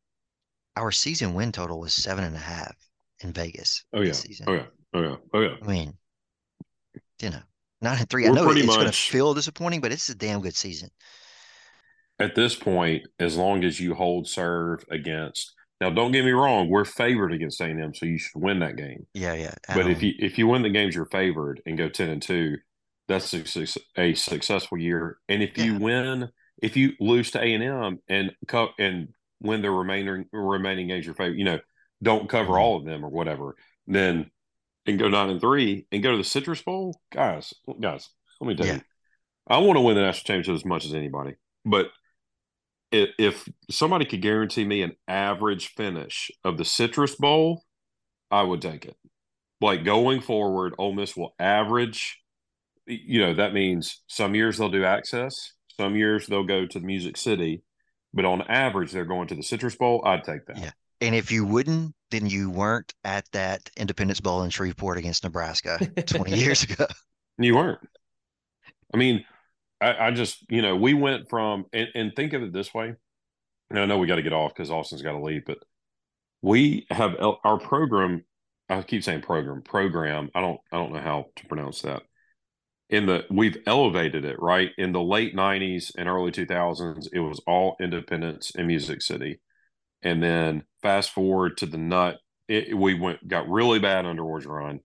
[0.76, 2.74] Our season win total was seven and a half
[3.20, 3.84] in Vegas.
[3.92, 4.08] Oh yeah.
[4.08, 4.46] this season.
[4.48, 4.66] Oh yeah.
[4.94, 5.16] Oh yeah.
[5.34, 5.54] Oh yeah.
[5.62, 5.92] I mean,
[7.20, 7.40] you know,
[7.80, 8.26] nine and three.
[8.26, 10.90] I We're know pretty it's going to feel disappointing, but it's a damn good season.
[12.18, 15.52] At this point, as long as you hold serve against
[15.82, 18.60] now, don't get me wrong, we're favored against A and M, so you should win
[18.60, 19.04] that game.
[19.14, 19.54] Yeah, yeah.
[19.68, 22.58] But if you if you win the games you're favored and go ten and two,
[23.08, 25.18] that's a, a successful year.
[25.28, 25.78] And if you Yeah.
[25.78, 26.28] win,
[26.62, 29.08] if you lose to A and M and co- and
[29.40, 31.58] win the remaining remaining games you're favored, you know,
[32.00, 32.60] don't cover Mhm.
[32.60, 33.56] all of them or whatever,
[33.88, 34.30] then
[34.86, 38.08] and go nine and three and go to the Citrus Bowl, guys, guys.
[38.40, 38.74] Let me tell Yeah.
[38.74, 38.82] you,
[39.48, 41.34] I want to win the national championship as much as anybody,
[41.64, 41.90] but
[42.92, 47.64] if, if somebody could guarantee me an average finish of the Citrus Bowl,
[48.30, 48.96] I would take it.
[49.60, 52.20] Like going forward, Ole Miss will average.
[52.86, 56.84] You know that means some years they'll do access, some years they'll go to the
[56.84, 57.62] Music City,
[58.12, 60.02] but on average they're going to the Citrus Bowl.
[60.04, 60.58] I'd take that.
[60.58, 60.70] Yeah.
[61.00, 65.78] and if you wouldn't, then you weren't at that Independence Bowl in Shreveport against Nebraska
[66.06, 66.86] 20 years ago.
[67.38, 67.80] You weren't.
[68.92, 69.24] I mean,
[69.82, 72.94] I, I just, you know, we went from, and, and think of it this way.
[73.72, 75.58] I know we got to get off because Austin's got to leave, but
[76.40, 78.24] we have our program.
[78.68, 80.30] I keep saying program, program.
[80.34, 82.02] I don't, I don't know how to pronounce that.
[82.90, 84.70] In the, we've elevated it, right?
[84.76, 89.40] In the late 90s and early 2000s, it was all Independence and Music City.
[90.02, 92.18] And then fast forward to the Nutt,
[92.48, 94.80] it, we went, got really bad under Orgeron.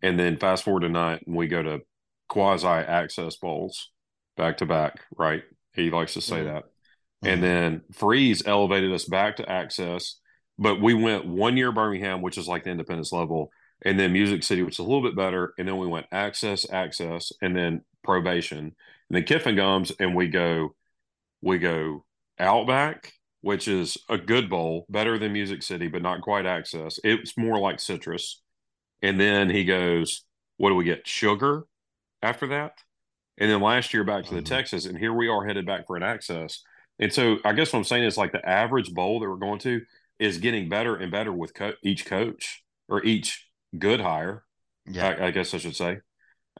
[0.00, 1.80] And then fast forward to night, and we go to
[2.28, 3.90] quasi access bowls
[4.40, 5.42] back to back, right?
[5.74, 6.44] He likes to say Mhm.
[6.44, 6.64] that.
[7.22, 7.32] Mhm.
[7.32, 10.16] And then Freeze elevated us back to access.
[10.62, 13.50] but we went one year Birmingham, which is like the independence level,
[13.80, 16.70] and then Music City, which is a little bit better, and then we went access,
[16.70, 18.74] access, and then probation, and
[19.08, 20.74] then Kiffin comes, and we go,
[21.40, 22.04] we go
[22.38, 27.00] Outback, which is a good bowl, better than Music City, but not quite access.
[27.04, 28.42] It's more like citrus,
[29.00, 30.26] and then he goes,
[30.58, 31.06] what do we get?
[31.06, 31.64] Sugar
[32.20, 32.72] after that,
[33.40, 34.46] and then last year back to the Mhm.
[34.46, 36.62] Texas, and here we are headed back for an access.
[36.98, 39.58] And so I guess what I'm saying is like the average bowl that we're going
[39.60, 39.80] to
[40.18, 44.44] is getting better and better with co- each coach or each good hire.
[44.86, 45.08] Yeah.
[45.08, 45.98] I, I guess I should say.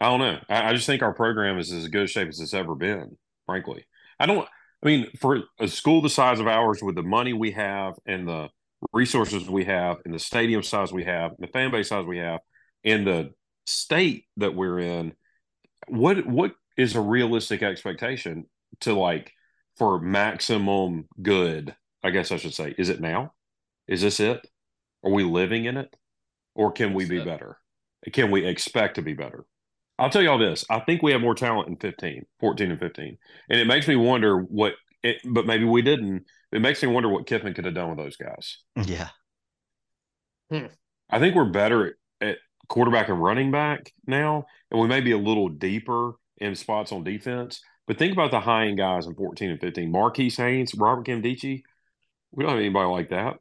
[0.01, 0.39] I don't know.
[0.49, 3.19] I, I just think our program is as good a shape as it's ever been.
[3.45, 3.85] Frankly,
[4.19, 4.49] I don't.
[4.83, 8.27] I mean, for a school the size of ours, with the money we have and
[8.27, 8.49] the
[8.95, 12.17] resources we have, and the stadium size we have, and the fan base size we
[12.17, 12.41] have,
[12.83, 13.35] and the
[13.67, 15.13] state that we're in,
[15.89, 18.47] what what is a realistic expectation
[18.81, 19.33] to like
[19.77, 21.75] for maximum good?
[22.03, 22.75] I guess I should say.
[22.79, 23.35] Is it now?
[23.87, 24.47] Is this it?
[25.05, 25.95] Are we living in it?
[26.55, 27.25] Or can we That's be it.
[27.25, 27.59] better?
[28.13, 29.45] Can we expect to be better?
[29.99, 30.65] I'll tell you all this.
[30.71, 33.19] I think we have more talent in 15, 14 and 15.
[33.51, 36.25] And it makes me wonder what it, but maybe we didn't.
[36.53, 38.59] It makes me wonder what Kiffin could have done with those guys.
[38.77, 39.09] Yeah.
[40.51, 40.67] Hmm.
[41.11, 42.39] I think we're better at
[42.69, 47.05] quarterback and running back now, and we may be a little deeper in spots on
[47.05, 47.61] defense.
[47.87, 49.91] But think about the high end guys in 14 and 15.
[49.91, 51.63] Marquis Haynes, Robert Nkemdiche.
[52.33, 53.39] We don't have anybody like that.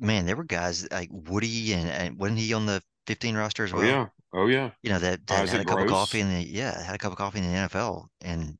[0.00, 3.72] Man, there were guys like Woody and, and wasn't he on the 15 roster as
[3.72, 3.86] Oh well?
[3.86, 4.06] yeah.
[4.32, 4.70] Oh yeah.
[4.82, 7.12] You know, that, that had a cup of coffee in the yeah, had a cup
[7.12, 8.58] of coffee in the NFL and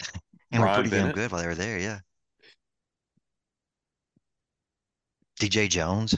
[0.52, 2.00] and were pretty damn good while they were there, yeah.
[5.40, 6.16] DJ Jones.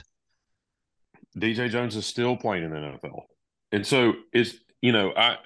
[1.37, 3.23] DJ Jones is still playing in the NFL.
[3.71, 5.37] And so it's you know, I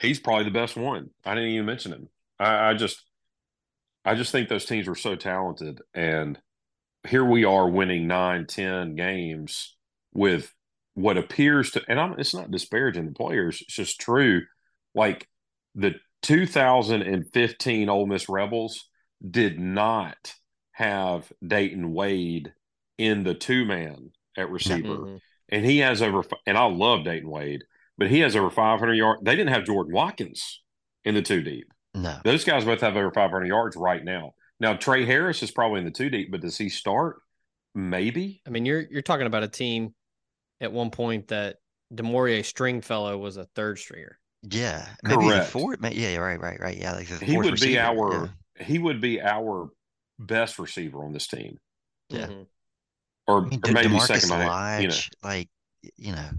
[0.00, 1.10] he's probably the best one.
[1.24, 2.08] I didn't even mention him.
[2.38, 3.02] I, I just
[4.04, 6.38] I just think those teams were so talented and
[7.08, 9.76] here we are winning nine, ten games
[10.12, 10.52] with
[10.94, 14.42] what appears to and I'm it's not disparaging the players, it's just true.
[14.94, 15.28] Like
[15.74, 18.88] the 2015 Ole Miss Rebels
[19.28, 20.34] did not
[20.72, 22.52] have Dayton Wade
[22.98, 25.20] in the two man at receiver Mhm.
[25.48, 27.64] and he has over and I love Dayton Wade,
[27.98, 29.20] but he has over 500 yards.
[29.24, 30.62] They didn't have Jordan Watkins
[31.04, 31.68] in the two deep.
[31.94, 32.18] No.
[32.24, 34.34] Those guys both have over 500 yards right now.
[34.60, 37.16] Now Tre Harris is probably in the two deep, but does he start?
[37.74, 38.40] Maybe.
[38.46, 39.94] I mean, you're you're talking about a team
[40.60, 41.56] at one point that
[41.94, 44.18] Damore'ea Stringfellow was a third stringer.
[44.42, 44.86] Yeah.
[45.02, 45.46] Maybe Correct.
[45.48, 45.76] four.
[45.78, 46.76] ma- Yeah, yeah, right, right, right.
[46.76, 49.68] Yeah, like the He fourth would be receiver, our he would be our
[50.18, 51.58] best receiver on this team,
[52.08, 52.26] Yeah.
[52.28, 52.46] Mhm.
[53.26, 54.82] or, I mean, or maybe Demarcus second behind.
[54.84, 55.48] You know, like
[55.96, 56.30] you know,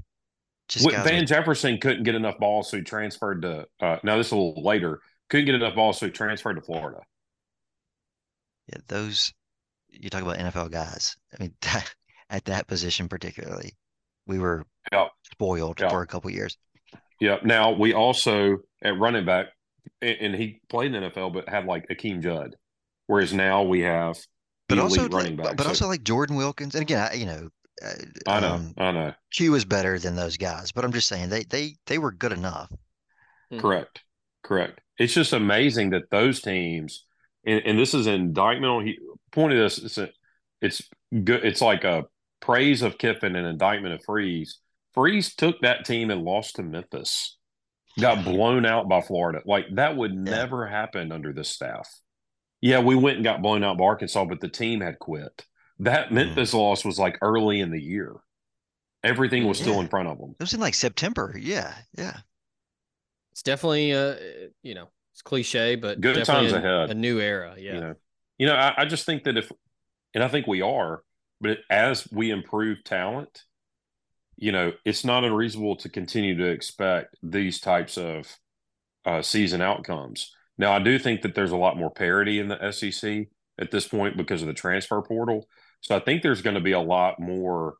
[0.68, 3.66] just Van Jefferson couldn't get enough balls, so he transferred to.
[3.80, 5.02] Uh, now this is a little later.
[5.30, 7.00] Couldn't get enough balls, so he transferred to Florida.
[8.68, 9.34] yeah, those
[9.90, 11.16] you talk about NFL guys.
[11.38, 11.94] I mean, that,
[12.30, 13.72] at that position particularly,
[14.26, 15.08] we were Yeah.
[15.34, 15.90] spoiled Yeah.
[15.90, 16.58] for a couple years.
[17.20, 17.38] Yeah.
[17.44, 19.48] Now we also at running back,
[20.02, 22.56] and, he played in the NFL, but had like Akeem Judd,
[23.08, 24.18] whereas now we have
[24.70, 25.58] But also, running like, back.
[25.58, 27.50] but So- also like Jordan Wilkins, and again, I, you know,
[28.28, 30.72] I know, um, I know, Q is better than those guys.
[30.72, 32.72] But I'm just saying they they they were good enough.
[33.52, 33.62] Mhm.
[33.62, 34.04] correct,
[34.44, 34.82] correct.
[34.98, 37.06] It's just amazing that those teams,
[37.46, 38.86] and, and this is an indictment on.
[38.86, 38.98] He
[39.32, 39.78] pointed this.
[39.78, 40.10] It's a,
[40.62, 40.82] it's
[41.24, 41.46] good.
[41.46, 42.06] It's like a
[42.40, 44.60] praise of Kiffin and indictment of Freeze.
[44.94, 47.38] Freeze took that team and lost to Memphis.
[48.00, 49.42] Got blown out by Florida.
[49.46, 51.88] Like that would never happen under this staff.
[52.62, 55.46] Yeah, we went and got blown out by Arkansas, but the team had quit.
[55.80, 58.16] That Memphis loss was like early in the year.
[59.04, 60.32] Everything was still in front of them.
[60.40, 61.36] It was in like September.
[61.40, 62.18] Yeah, yeah.
[63.32, 64.16] It's definitely uh
[64.64, 66.92] you know it's cliche, but Good definitely times a, ahead.
[66.92, 67.56] A new era.
[67.58, 67.74] Yeah.
[67.74, 67.96] You know,
[68.38, 69.52] you know, I, I just think that if,
[70.14, 71.02] and I think we are,
[71.42, 73.44] but as we improve talent,
[74.36, 78.28] you know, it's not unreasonable to continue to expect these types of
[79.06, 80.32] uh, season outcomes.
[80.60, 83.28] Now, I do think that there's a lot more parity in the SEC
[83.60, 85.48] at this point because of the transfer portal.
[85.82, 87.76] So I think there's going to be a lot more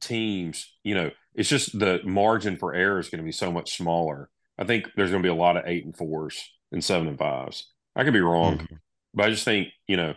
[0.00, 0.72] teams.
[0.84, 4.30] You know, it's just the margin for error is going to be so much smaller.
[4.58, 7.18] I think there's going to be a lot of eight and fours and seven and
[7.18, 7.72] fives.
[7.94, 8.78] I could be wrong, Mhm.
[9.14, 10.14] but I just think you know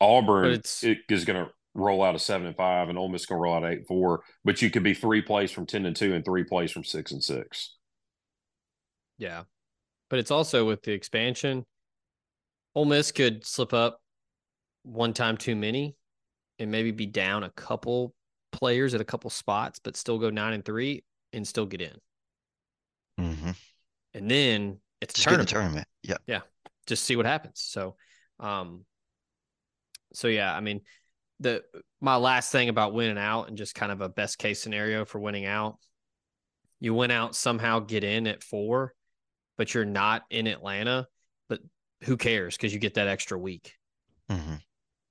[0.00, 3.26] Auburn it is going to roll out a seven and five, and Ole Miss is
[3.26, 4.22] going to roll out eight and four.
[4.44, 7.12] But you could be three plays from ten and two, and three plays from six
[7.12, 7.76] and six.
[9.18, 9.44] Yeah.
[10.10, 11.64] But it's also with the expansion,
[12.74, 14.00] Ole Miss could slip up
[14.82, 15.96] one time too many
[16.62, 18.14] and maybe be down a couple
[18.52, 21.96] players at a couple spots, but still go nine and three and still get in.
[23.18, 23.50] hmm
[24.14, 25.48] And then it's the tournament.
[25.48, 25.88] tournament.
[26.26, 26.40] Yeah.
[26.86, 27.60] Just see what happens.
[27.60, 27.96] So
[28.40, 28.84] um
[30.12, 30.82] so yeah, I mean
[31.40, 31.64] the
[32.00, 35.18] my last thing about winning out and just kind of a best case scenario for
[35.18, 35.78] winning out.
[36.80, 38.94] You win out somehow get in at four,
[39.56, 41.06] but you're not in Atlanta.
[41.48, 41.60] But
[42.04, 42.56] who cares?
[42.56, 43.74] Because you get that extra week.
[44.30, 44.60] Mhm.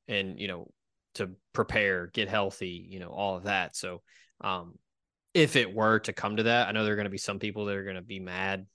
[0.08, 0.72] and you know
[1.16, 3.76] to prepare get healthy you know all of that.
[3.76, 4.02] So
[4.42, 4.74] um
[5.34, 7.40] if it were to come to that i know there are going to be some
[7.40, 8.66] people that are going to be mad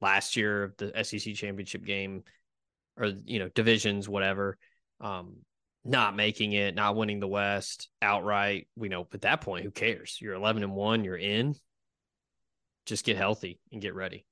[0.00, 2.22] last year of the sec championship game
[2.96, 4.56] or you know divisions whatever
[5.00, 5.36] um
[5.86, 10.18] not making it not winning the west outright we know at that point who cares?
[10.20, 11.54] You're 11 and 1 you're in.
[12.86, 14.26] Just get healthy and get ready.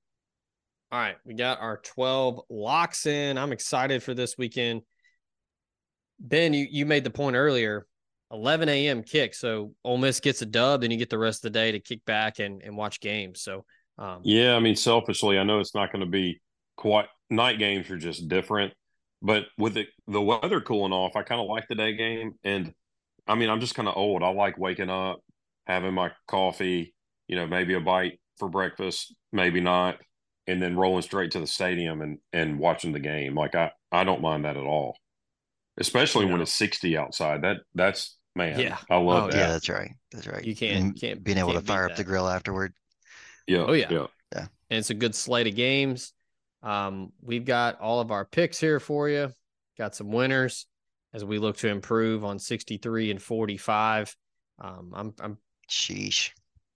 [0.91, 3.39] All right we got our 12 locks in.
[3.39, 4.83] I'm excited for this weekend
[6.21, 7.87] Ben, you, you made the point earlier,
[8.31, 9.03] 11 a.m.
[9.03, 9.35] kick.
[9.35, 11.81] So Ole Miss gets a dub, then you get the rest of the day to
[11.81, 13.41] kick back and, and watch games.
[13.43, 13.65] So,
[13.99, 16.41] um, Yeah, I mean, selfishly, I know it's not going to be
[16.77, 18.73] quite night games are just different,
[19.23, 22.35] but with the the weather cooling off, I kind of like the day game.
[22.45, 22.73] And
[23.27, 24.23] I mean, I'm just kind of old.
[24.23, 25.21] I like waking up,
[25.67, 26.95] having my coffee,
[27.29, 29.99] you know, maybe a bite for breakfast, maybe not,
[30.47, 33.35] and then rolling straight to the stadium and and watching the game.
[33.35, 34.97] Like I I don't mind that at all,
[35.79, 37.43] especially when it's 60 outside.
[37.43, 38.79] That that's man, Yeah.
[38.91, 39.37] I love Oh, that.
[39.37, 39.93] Yeah, that's right.
[40.11, 40.45] That's right.
[40.45, 42.75] You can't- And can't- being able to can't beat fire up the grill afterward.
[43.47, 43.91] Yeah, Oh, yeah.
[43.91, 44.07] yeah.
[44.71, 46.13] and it's a good slate of games.
[46.63, 49.33] Um, we've got all of our picks here for you.
[49.79, 50.67] Got some winners
[51.13, 54.17] as we look to improve on 63 and 45.
[54.59, 55.39] Um, I'm I'm
[55.71, 56.31] Sheesh.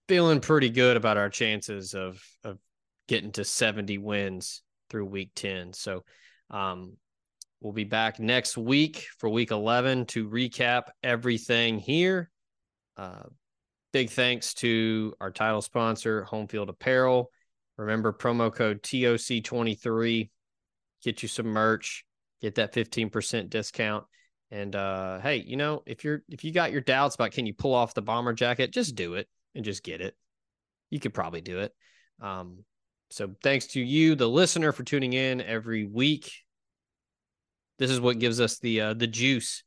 [0.09, 2.59] feeling pretty good about our chances of of
[3.09, 5.73] getting to 70 wins through week 10.
[5.73, 6.05] So
[6.51, 6.97] um
[7.61, 12.31] we'll be back next week for week 11 to recap everything here.
[12.97, 13.25] Uh
[13.93, 17.31] big thanks to our title sponsor, Home Field Apparel.
[17.77, 20.31] Remember promo code TOC23
[21.03, 22.05] get you some merch,
[22.41, 24.05] get that 15% discount.
[24.51, 27.55] And uh hey, you know, if you're if you got your doubts about can you
[27.55, 30.17] pull off the bomber jacket, just do it and just get it.
[30.91, 31.73] You could probably do it.
[32.21, 32.65] Um,
[33.11, 36.31] so thanks to you, the listener, for tuning in every week.
[37.79, 39.63] This is what gives us the uh, the juice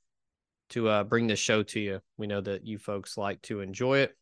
[0.71, 1.99] to uh, bring this show to you.
[2.17, 4.15] We know that you folks like to enjoy it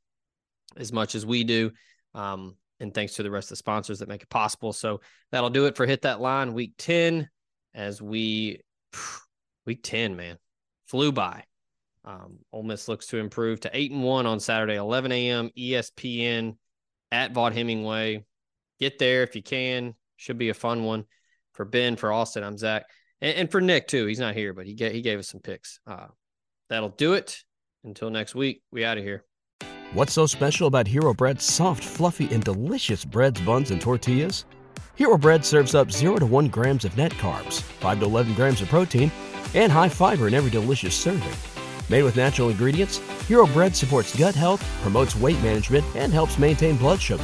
[0.78, 1.72] as much as we do.
[2.14, 4.74] Um, and thanks to the rest of the sponsors that make it possible.
[4.74, 5.02] So
[5.32, 7.30] that'll do it for Hit That Line week 10
[7.74, 8.62] as we,
[9.66, 10.38] week 10, man,
[10.88, 11.44] flew by.
[12.06, 15.50] Um, Ole Miss looks to improve to eight and one on Saturday, 11 a.m.
[15.58, 16.56] ESPN
[17.12, 18.24] at Vaught Hemingway.
[18.80, 19.94] Get there if you can.
[20.16, 21.06] Should be a fun one
[21.54, 22.44] for Ben, for Austin.
[22.44, 22.86] I'm Zach,
[23.22, 24.06] and, and for Nick too.
[24.06, 25.80] He's not here, but he gave, he gave us some picks.
[25.88, 26.08] Uh,
[26.70, 27.44] that'll do it.
[27.84, 29.26] Until next week, we out of here.
[29.94, 34.46] What's so special about Hero Bread's soft, fluffy, and delicious breads, buns, and tortillas?
[34.96, 38.62] Hero Bread serves up 0 to 1 grams of net carbs, 5 to 11 grams
[38.62, 39.12] of protein,
[39.56, 41.34] and high fiber in every delicious serving.
[41.90, 42.98] Made with natural ingredients,
[43.28, 47.24] Hero Bread supports gut health, promotes weight management, and helps maintain blood sugar.